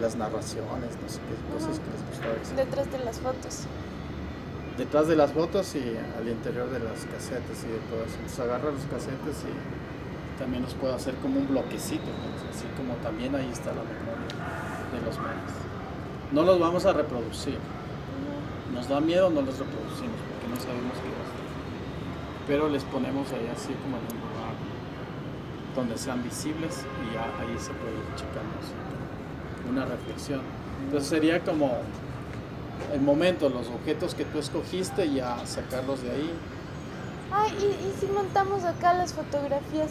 [0.00, 2.64] Las narraciones, no sé qué cosas que les gustaba.
[2.64, 3.66] Detrás de las fotos.
[4.76, 8.14] Detrás de las fotos y al interior de las casetes y de todo eso.
[8.16, 12.04] Entonces agarra los casetes y también los puedo hacer como un bloquecito,
[12.50, 14.28] así como también ahí está la memoria
[14.92, 15.52] de los manes.
[16.32, 17.58] No los vamos a reproducir.
[18.74, 21.36] Nos da miedo, no los reproducimos porque no sabemos qué va a.
[22.46, 24.54] Pero les ponemos ahí así como en un lugar
[25.74, 28.24] donde sean visibles y ya ahí se puede así,
[29.70, 30.40] una reflexión.
[30.84, 31.80] Entonces sería como
[32.92, 36.30] el momento, los objetos que tú escogiste, ya sacarlos de ahí.
[37.32, 39.90] Ay, y, y si montamos acá las fotografías,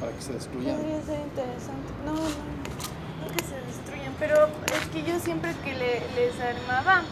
[0.00, 0.76] para que se destruyan.
[0.76, 1.88] podría ser interesante.
[2.04, 7.02] No, no, no que se destruyan, pero es que yo siempre que le- les armaba,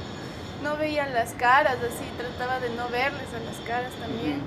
[0.62, 4.40] no veía las caras, así, trataba de no verles a las caras también,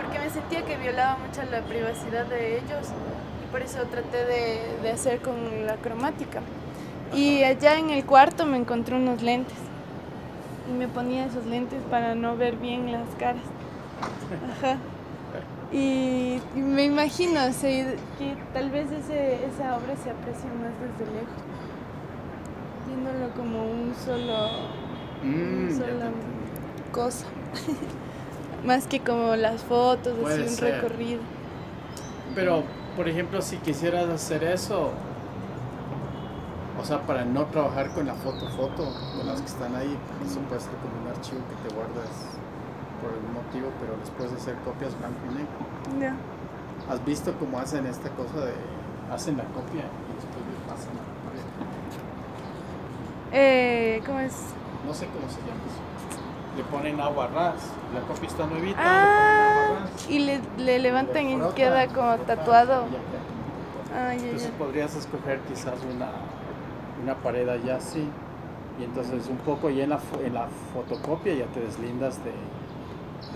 [0.00, 2.88] porque me sentía que violaba mucho la privacidad de ellos
[3.44, 6.40] y por eso traté de, de hacer con la cromática.
[7.14, 9.56] Y allá en el cuarto me encontré unos lentes
[10.68, 13.42] y me ponía esos lentes para no ver bien las caras.
[14.58, 14.76] Ajá.
[15.72, 21.12] Y, me imagino o sea, que tal vez ese, esa obra se aprecia más desde
[21.12, 21.42] lejos,
[22.86, 24.48] viéndolo como un solo
[25.22, 26.10] Mm, te sola
[26.92, 27.26] cosa.
[28.64, 30.74] Más que como las fotos, Puede así un ser.
[30.74, 31.20] recorrido.
[32.34, 32.62] Pero,
[32.96, 34.92] por ejemplo, si quisieras hacer eso,
[36.80, 38.84] o sea, para no trabajar con la foto foto,
[39.16, 42.08] con las que están ahí, eso puede ser como un archivo que te guardas
[43.02, 46.00] por algún motivo, pero les puedes hacer copias blanco y negro.
[46.00, 46.14] Ya.
[46.92, 48.54] ¿Has visto cómo hacen esta cosa de
[49.12, 51.46] hacen la copia y después le pasan a la pared?
[53.32, 54.34] Eh, ¿Cómo es?
[54.86, 55.82] No sé cómo se llama eso.
[56.56, 57.54] Le ponen agua ras,
[57.94, 60.10] la copia está nuevita, Ah, le ras.
[60.10, 62.86] y le, le levantan le y queda como tatuado.
[62.88, 62.98] y ya.
[63.94, 66.08] Ah, ya, Entonces podrías escoger quizás una,
[67.02, 68.04] una pared allá así.
[68.80, 72.32] Y entonces un poco ya en la, en la fotocopia ya te deslindas de,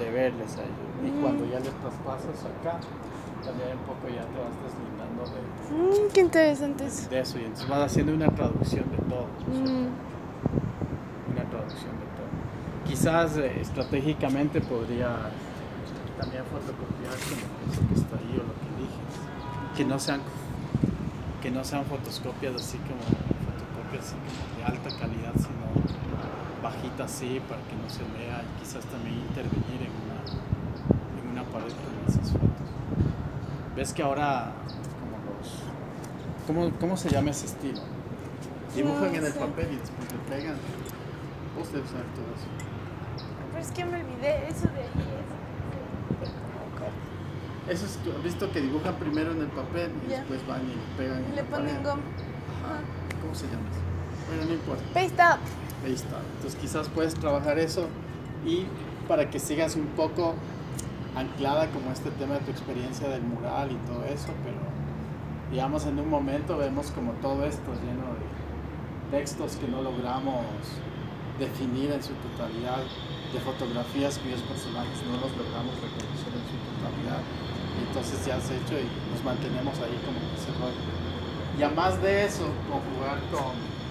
[0.02, 1.08] de verles ahí.
[1.08, 1.20] Y Mm.
[1.20, 2.78] cuando ya les traspasas acá,
[3.44, 7.08] también un poco ya te vas deslindando de, Mm, qué interesante eso.
[7.10, 9.26] de eso y entonces vas haciendo una traducción de todo.
[9.48, 9.88] Mm,
[11.32, 12.30] una traducción de todo.
[12.86, 15.08] Quizás eh, estratégicamente podría
[16.20, 19.76] también fotocopiar como eso que está ahí o lo que dije.
[19.76, 20.20] Que no sean
[21.42, 23.00] que no sean fotoscopias así como
[23.98, 25.62] así como de alta calidad, sino
[26.62, 30.18] bajitas así para que no se vea y quizás también intervenir en una,
[31.20, 32.48] en una pared con esas fotos.
[33.76, 34.52] ¿Ves que ahora
[35.00, 35.62] como los
[36.46, 37.80] ¿cómo, cómo se llama ese estilo?
[38.74, 40.56] Dibujan No en el papel y después le pegan.
[41.58, 42.46] Vos debes saber todo eso.
[43.50, 44.88] pero es que me olvidé eso de ahí.
[47.68, 50.96] Eso es, ¿has visto que dibujan primero en el papel y después van y le
[50.96, 51.18] pegan.
[51.18, 51.34] en eso.
[51.36, 51.84] Le la ponen pared?
[51.86, 52.02] goma.
[52.64, 52.80] Ajá.
[53.20, 53.81] ¿Cómo se llama eso?
[54.32, 54.82] Bueno, no importa.
[54.94, 55.88] Paste up.
[55.88, 56.20] Está.
[56.36, 57.88] Entonces quizás puedes trabajar eso
[58.46, 58.64] y
[59.08, 60.34] para que sigas un poco
[61.14, 64.56] anclada como este tema de tu experiencia del mural y todo eso, pero
[65.50, 70.46] digamos en un momento vemos como todo esto lleno de textos que no logramos
[71.38, 72.80] definir en su totalidad,
[73.32, 77.20] de fotografías cuyos personajes no los logramos reconocer en su totalidad.
[77.76, 80.80] Y entonces ya has hecho y nos mantenemos ahí como en ese rollo.
[81.58, 83.81] Y además de eso, conjugar con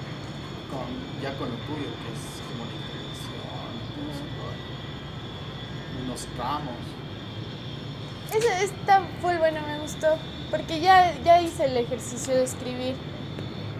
[0.71, 0.87] con,
[1.21, 3.75] ya con lo tuyo, que es como la intervención,
[6.05, 6.79] unos tramos.
[8.33, 10.17] Ese está full bueno, me gustó.
[10.49, 12.95] Porque ya, ya hice el ejercicio de escribir.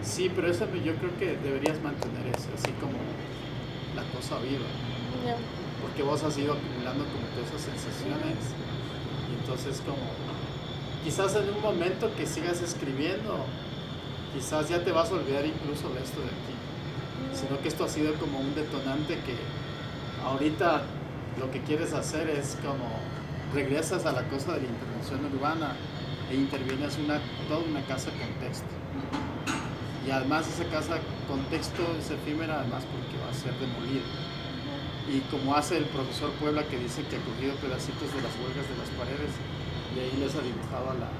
[0.02, 2.96] Sí, pero eso yo creo que deberías mantener eso, así como
[3.94, 4.66] la cosa viva,
[5.80, 8.36] porque vos has ido acumulando como todas esas sensaciones
[9.30, 10.02] y entonces como
[11.04, 13.44] quizás en un momento que sigas escribiendo,
[14.34, 16.71] quizás ya te vas a olvidar incluso de esto de aquí.
[17.42, 19.34] Sino que esto ha sido como un detonante que
[20.24, 20.82] ahorita
[21.40, 22.86] lo que quieres hacer es como
[23.52, 25.74] regresas a la cosa de la intervención urbana
[26.30, 28.70] e intervienes una, toda una casa contexto.
[30.06, 34.06] Y además esa casa contexto es efímera además porque va a ser demolida.
[35.10, 38.66] Y como hace el profesor Puebla que dice que ha cogido pedacitos de las huelgas
[38.70, 39.34] de las paredes
[39.94, 41.10] y ahí les ha dibujado a, las,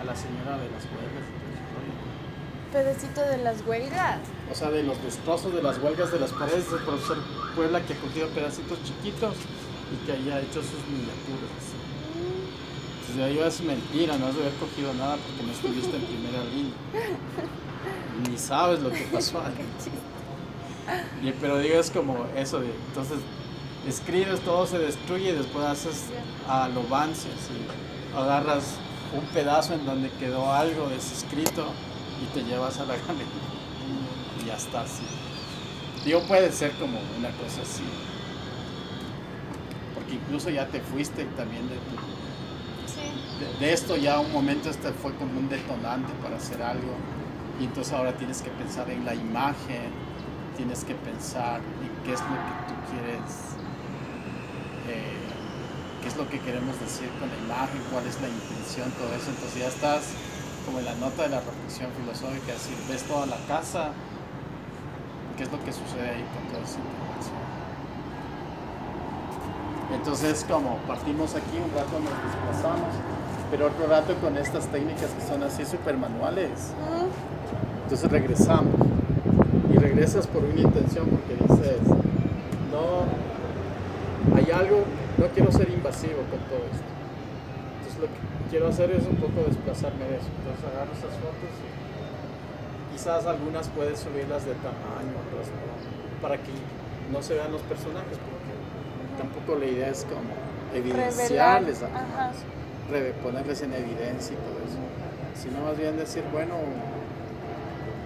[0.00, 2.08] a la señora de las huelgas y todo ese rollo.
[2.72, 4.18] Pedacito de las huelgas.
[4.50, 7.16] O sea, de los destrozos de las huelgas de las paredes del profesor
[7.56, 9.34] Puebla que ha cogido pedacitos chiquitos
[9.92, 11.64] y que haya hecho sus miniaturas.
[13.10, 16.44] Entonces yo es mentira, no has de haber cogido nada porque no estuviste en primera
[16.44, 16.72] línea.
[18.28, 19.54] Ni sabes lo que pasó ahí.
[21.22, 23.18] Y- Pero digo, es como eso de, entonces
[23.86, 26.04] escribes, todo se destruye y después haces
[26.48, 26.80] a lo
[27.24, 27.28] así,
[28.16, 28.76] agarras
[29.14, 31.66] un pedazo en donde quedó algo de ese escrito
[32.22, 33.26] y te llevas a la galería
[34.42, 35.02] y ya está así.
[36.04, 37.82] Digo, puede ser como una cosa así.
[39.94, 42.08] Porque incluso ya te fuiste también de, tu-
[42.88, 43.00] Sí.
[43.60, 46.94] de, de esto, ya un momento este fue como un detonante para hacer algo.
[47.60, 49.90] Y entonces ahora tienes que pensar en la imagen,
[50.56, 53.58] tienes que pensar en qué es lo que tú quieres,
[54.88, 55.18] eh,
[56.02, 59.30] qué es lo que queremos decir con la imagen, cuál es la intención, todo eso.
[59.30, 60.02] Entonces ya estás
[60.68, 63.88] como la nota de la reflexión filosófica, decir, ves toda la casa,
[65.36, 67.40] qué es lo que sucede ahí con toda esa información.
[69.94, 72.92] Entonces, como partimos aquí, un rato nos desplazamos,
[73.50, 76.74] pero otro rato con estas técnicas que son así súper manuales.
[77.84, 78.74] Entonces regresamos.
[79.72, 81.80] Y regresas por una intención porque dices,
[82.70, 83.08] no,
[84.36, 84.84] hay algo,
[85.16, 86.97] no quiero ser invasivo con todo esto.
[88.00, 88.18] Lo que
[88.50, 90.30] quiero hacer es un poco desplazarme de eso.
[90.38, 96.50] Entonces agarro esas fotos y quizás algunas puedes subirlas de tamaño, otras no, para que
[97.12, 98.54] no se vean los personajes, porque
[99.18, 100.30] tampoco la idea es como
[100.74, 102.32] evidenciarles Ajá.
[103.22, 104.82] ponerles en evidencia y todo eso,
[105.34, 106.54] sino más bien decir, bueno,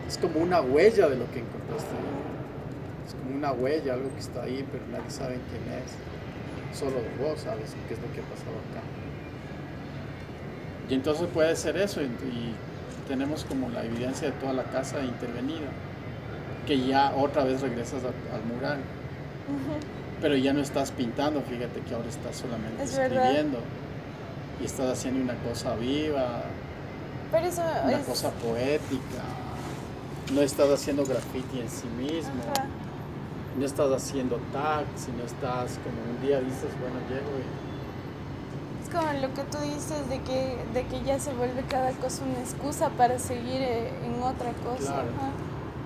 [0.07, 1.95] es como una huella de lo que encontraste.
[3.07, 5.97] Es como una huella, algo que está ahí, pero nadie sabe quién es.
[6.79, 8.85] Solo vos sabes qué es lo que ha pasado acá.
[10.89, 12.55] Y entonces puede ser eso, y, y
[13.09, 15.69] tenemos como la evidencia de toda la casa intervenida,
[16.67, 18.79] que ya otra vez regresas a- al mural.
[20.21, 23.23] Pero ya no estás pintando, fíjate que ahora estás solamente Es verdad.
[23.25, 23.59] escribiendo.
[24.61, 26.43] Y estás haciendo una cosa viva,
[27.33, 28.07] Pero eso una es.
[28.07, 29.23] cosa poética.
[30.33, 32.33] No estás haciendo graffiti en sí mismo.
[33.59, 37.43] No estás haciendo tag, sino estás como un día dices, bueno, llego y
[38.93, 42.41] Como lo que tú dices de que, de que ya se vuelve cada cosa una
[42.41, 44.93] excusa para seguir eh, en otra cosa.
[44.93, 45.09] Claro.
[45.17, 45.31] Ajá.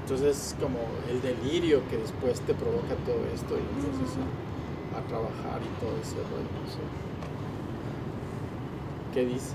[0.03, 0.79] entonces es como
[1.09, 5.97] el delirio que después te provoca todo esto y entonces a, a trabajar y todo
[6.03, 6.51] ese rollo.
[6.69, 6.81] sé.
[9.15, 9.55] ¿Qué dices?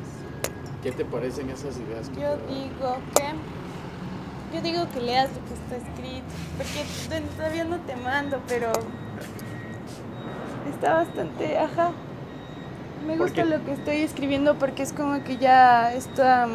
[0.81, 2.09] ¿Qué te parecen esas ideas?
[2.09, 4.55] que Yo digo que.
[4.55, 6.25] Yo digo que leas lo que está escrito.
[6.57, 8.71] Porque todavía no te mando, pero.
[10.73, 11.57] Está bastante.
[11.57, 11.91] Ajá.
[13.05, 16.47] Me ¿Por gusta lo que estoy escribiendo porque es como que ya está.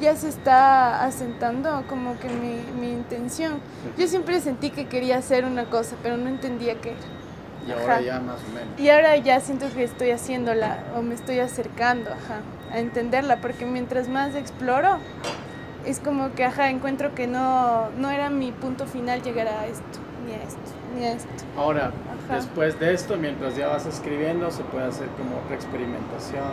[0.00, 3.60] Ya se está asentando como que mi, mi intención.
[3.96, 6.98] Yo siempre sentí que quería hacer una cosa, pero no entendía qué era.
[7.66, 8.00] Y ahora Ajá.
[8.02, 8.78] ya más o menos.
[8.78, 12.40] Y ahora ya siento que estoy haciéndola o me estoy acercando, ajá,
[12.72, 14.98] a entenderla, porque mientras más exploro,
[15.86, 19.98] es como que, ajá, encuentro que no, no era mi punto final llegar a esto,
[20.26, 20.58] ni a esto,
[20.98, 21.44] ni a esto.
[21.56, 21.92] Ahora,
[22.24, 22.36] Ajá.
[22.36, 26.52] después de esto, mientras ya vas escribiendo, se puede hacer como otra experimentación.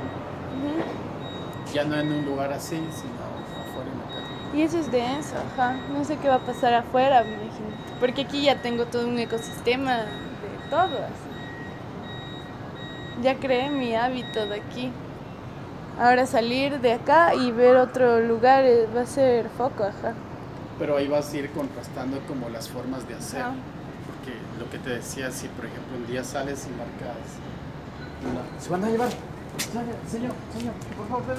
[1.73, 3.14] Ya no en un lugar así, sino
[3.61, 4.57] afuera en la calle.
[4.57, 5.76] Y eso es denso, ajá.
[5.93, 7.69] No sé qué va a pasar afuera, me imagino.
[7.99, 10.06] Porque aquí ya tengo todo un ecosistema de
[10.69, 11.31] todo, así.
[13.22, 14.91] Ya creé mi hábito de aquí.
[15.99, 20.14] Ahora salir de acá y ver otro lugar eh, va a ser foco, ajá.
[20.80, 23.41] Pero ahí vas a ir contrastando como las formas de hacer.
[23.41, 23.53] Ajá.
[24.84, 27.18] Que te decía, si por ejemplo un día sales y marcas.
[28.64, 29.10] Se van a llevar.
[29.58, 31.38] Señor, señor, señor, por favor, ven,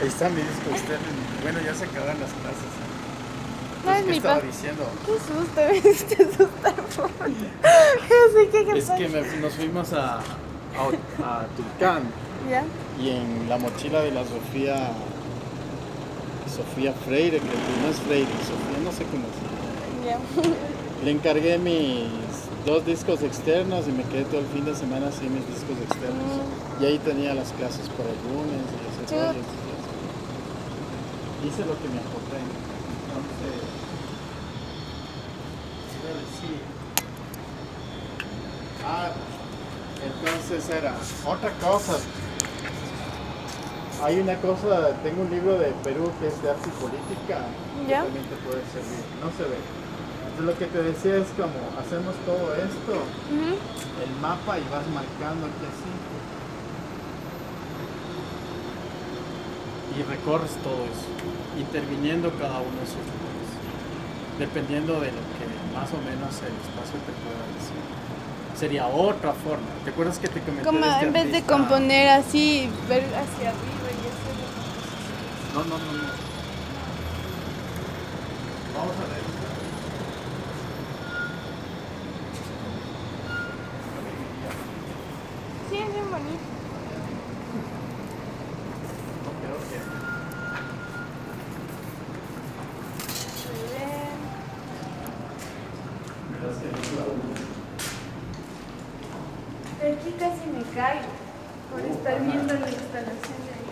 [0.00, 1.06] Ahí está mi disco externo.
[1.42, 2.72] Bueno, ya se acaban las clases.
[3.84, 4.84] No es ¿Qué mi estaba diciendo?
[5.06, 6.74] Qué susto, me hiciste asustar.
[6.74, 12.02] por- Yo sé qué Es que me- nos fuimos a, a, a Tulcán
[12.50, 12.64] ¿Ya?
[13.02, 14.90] y en la mochila de la Sofía.
[16.54, 17.46] Sofía Freire, que
[17.82, 19.26] no es Freire, Sofía, no sé cómo.
[20.06, 20.18] Ya.
[21.04, 22.06] Le encargué mis
[22.64, 26.40] dos discos externos y me quedé todo el fin de semana sin mis discos externos.
[26.80, 29.40] Y ahí tenía las clases para el lunes y ese rollo.
[31.44, 32.40] Hice lo que me acordé.
[33.04, 33.74] Entonces,
[36.12, 36.60] decir.
[38.86, 39.10] Ah,
[40.04, 40.94] entonces era
[41.26, 41.98] otra cosa.
[44.02, 47.46] Hay una cosa, tengo un libro de Perú que es de arte y política,
[47.86, 48.02] que ¿Ya?
[48.02, 49.00] también te puede servir.
[49.22, 49.56] No se ve.
[50.34, 52.94] Entonces lo que te decía es como hacemos todo esto,
[53.30, 55.92] el mapa y vas marcando aquí así.
[59.94, 61.06] Y recorres todo eso,
[61.56, 63.48] interviniendo cada uno de esos lugares,
[64.40, 67.78] dependiendo de lo que más o menos el espacio te pueda decir.
[68.58, 69.70] Sería otra forma.
[69.84, 73.50] ¿Te acuerdas que te comenté Como de este en vez de componer así, ver hacia
[73.50, 73.73] arriba
[75.54, 75.64] composición.
[75.64, 76.08] No, no, no, no.
[78.74, 79.22] Vamos a ver.
[85.70, 86.46] Sí, es bien bonito.
[89.24, 89.78] No creo que.
[93.44, 94.18] Muy bien.
[96.32, 96.68] Verás que
[99.80, 101.12] De aquí casi me caigo
[101.70, 103.64] por estar viendo la instalación de ahí.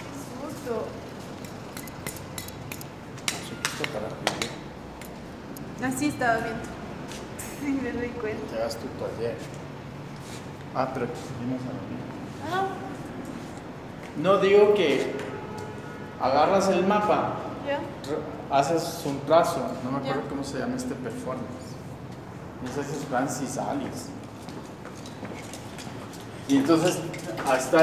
[0.00, 0.06] Qué
[0.48, 0.74] susto.
[3.46, 4.50] Chiquito para vivir.
[5.84, 6.68] Así estaba viendo.
[7.60, 8.46] Sí, me doy cuenta.
[8.50, 9.36] Que hagas tu taller.
[10.80, 12.56] Ah, pero seguimos a la.
[12.56, 12.66] Ah,
[14.16, 15.12] No digo que
[16.18, 17.34] agarras el mapa,
[18.50, 21.68] haces un trazo, no me acuerdo cómo se llama este performance.
[22.64, 24.06] Y haces Francis Alice.
[26.48, 26.98] Y entonces,
[27.58, 27.78] está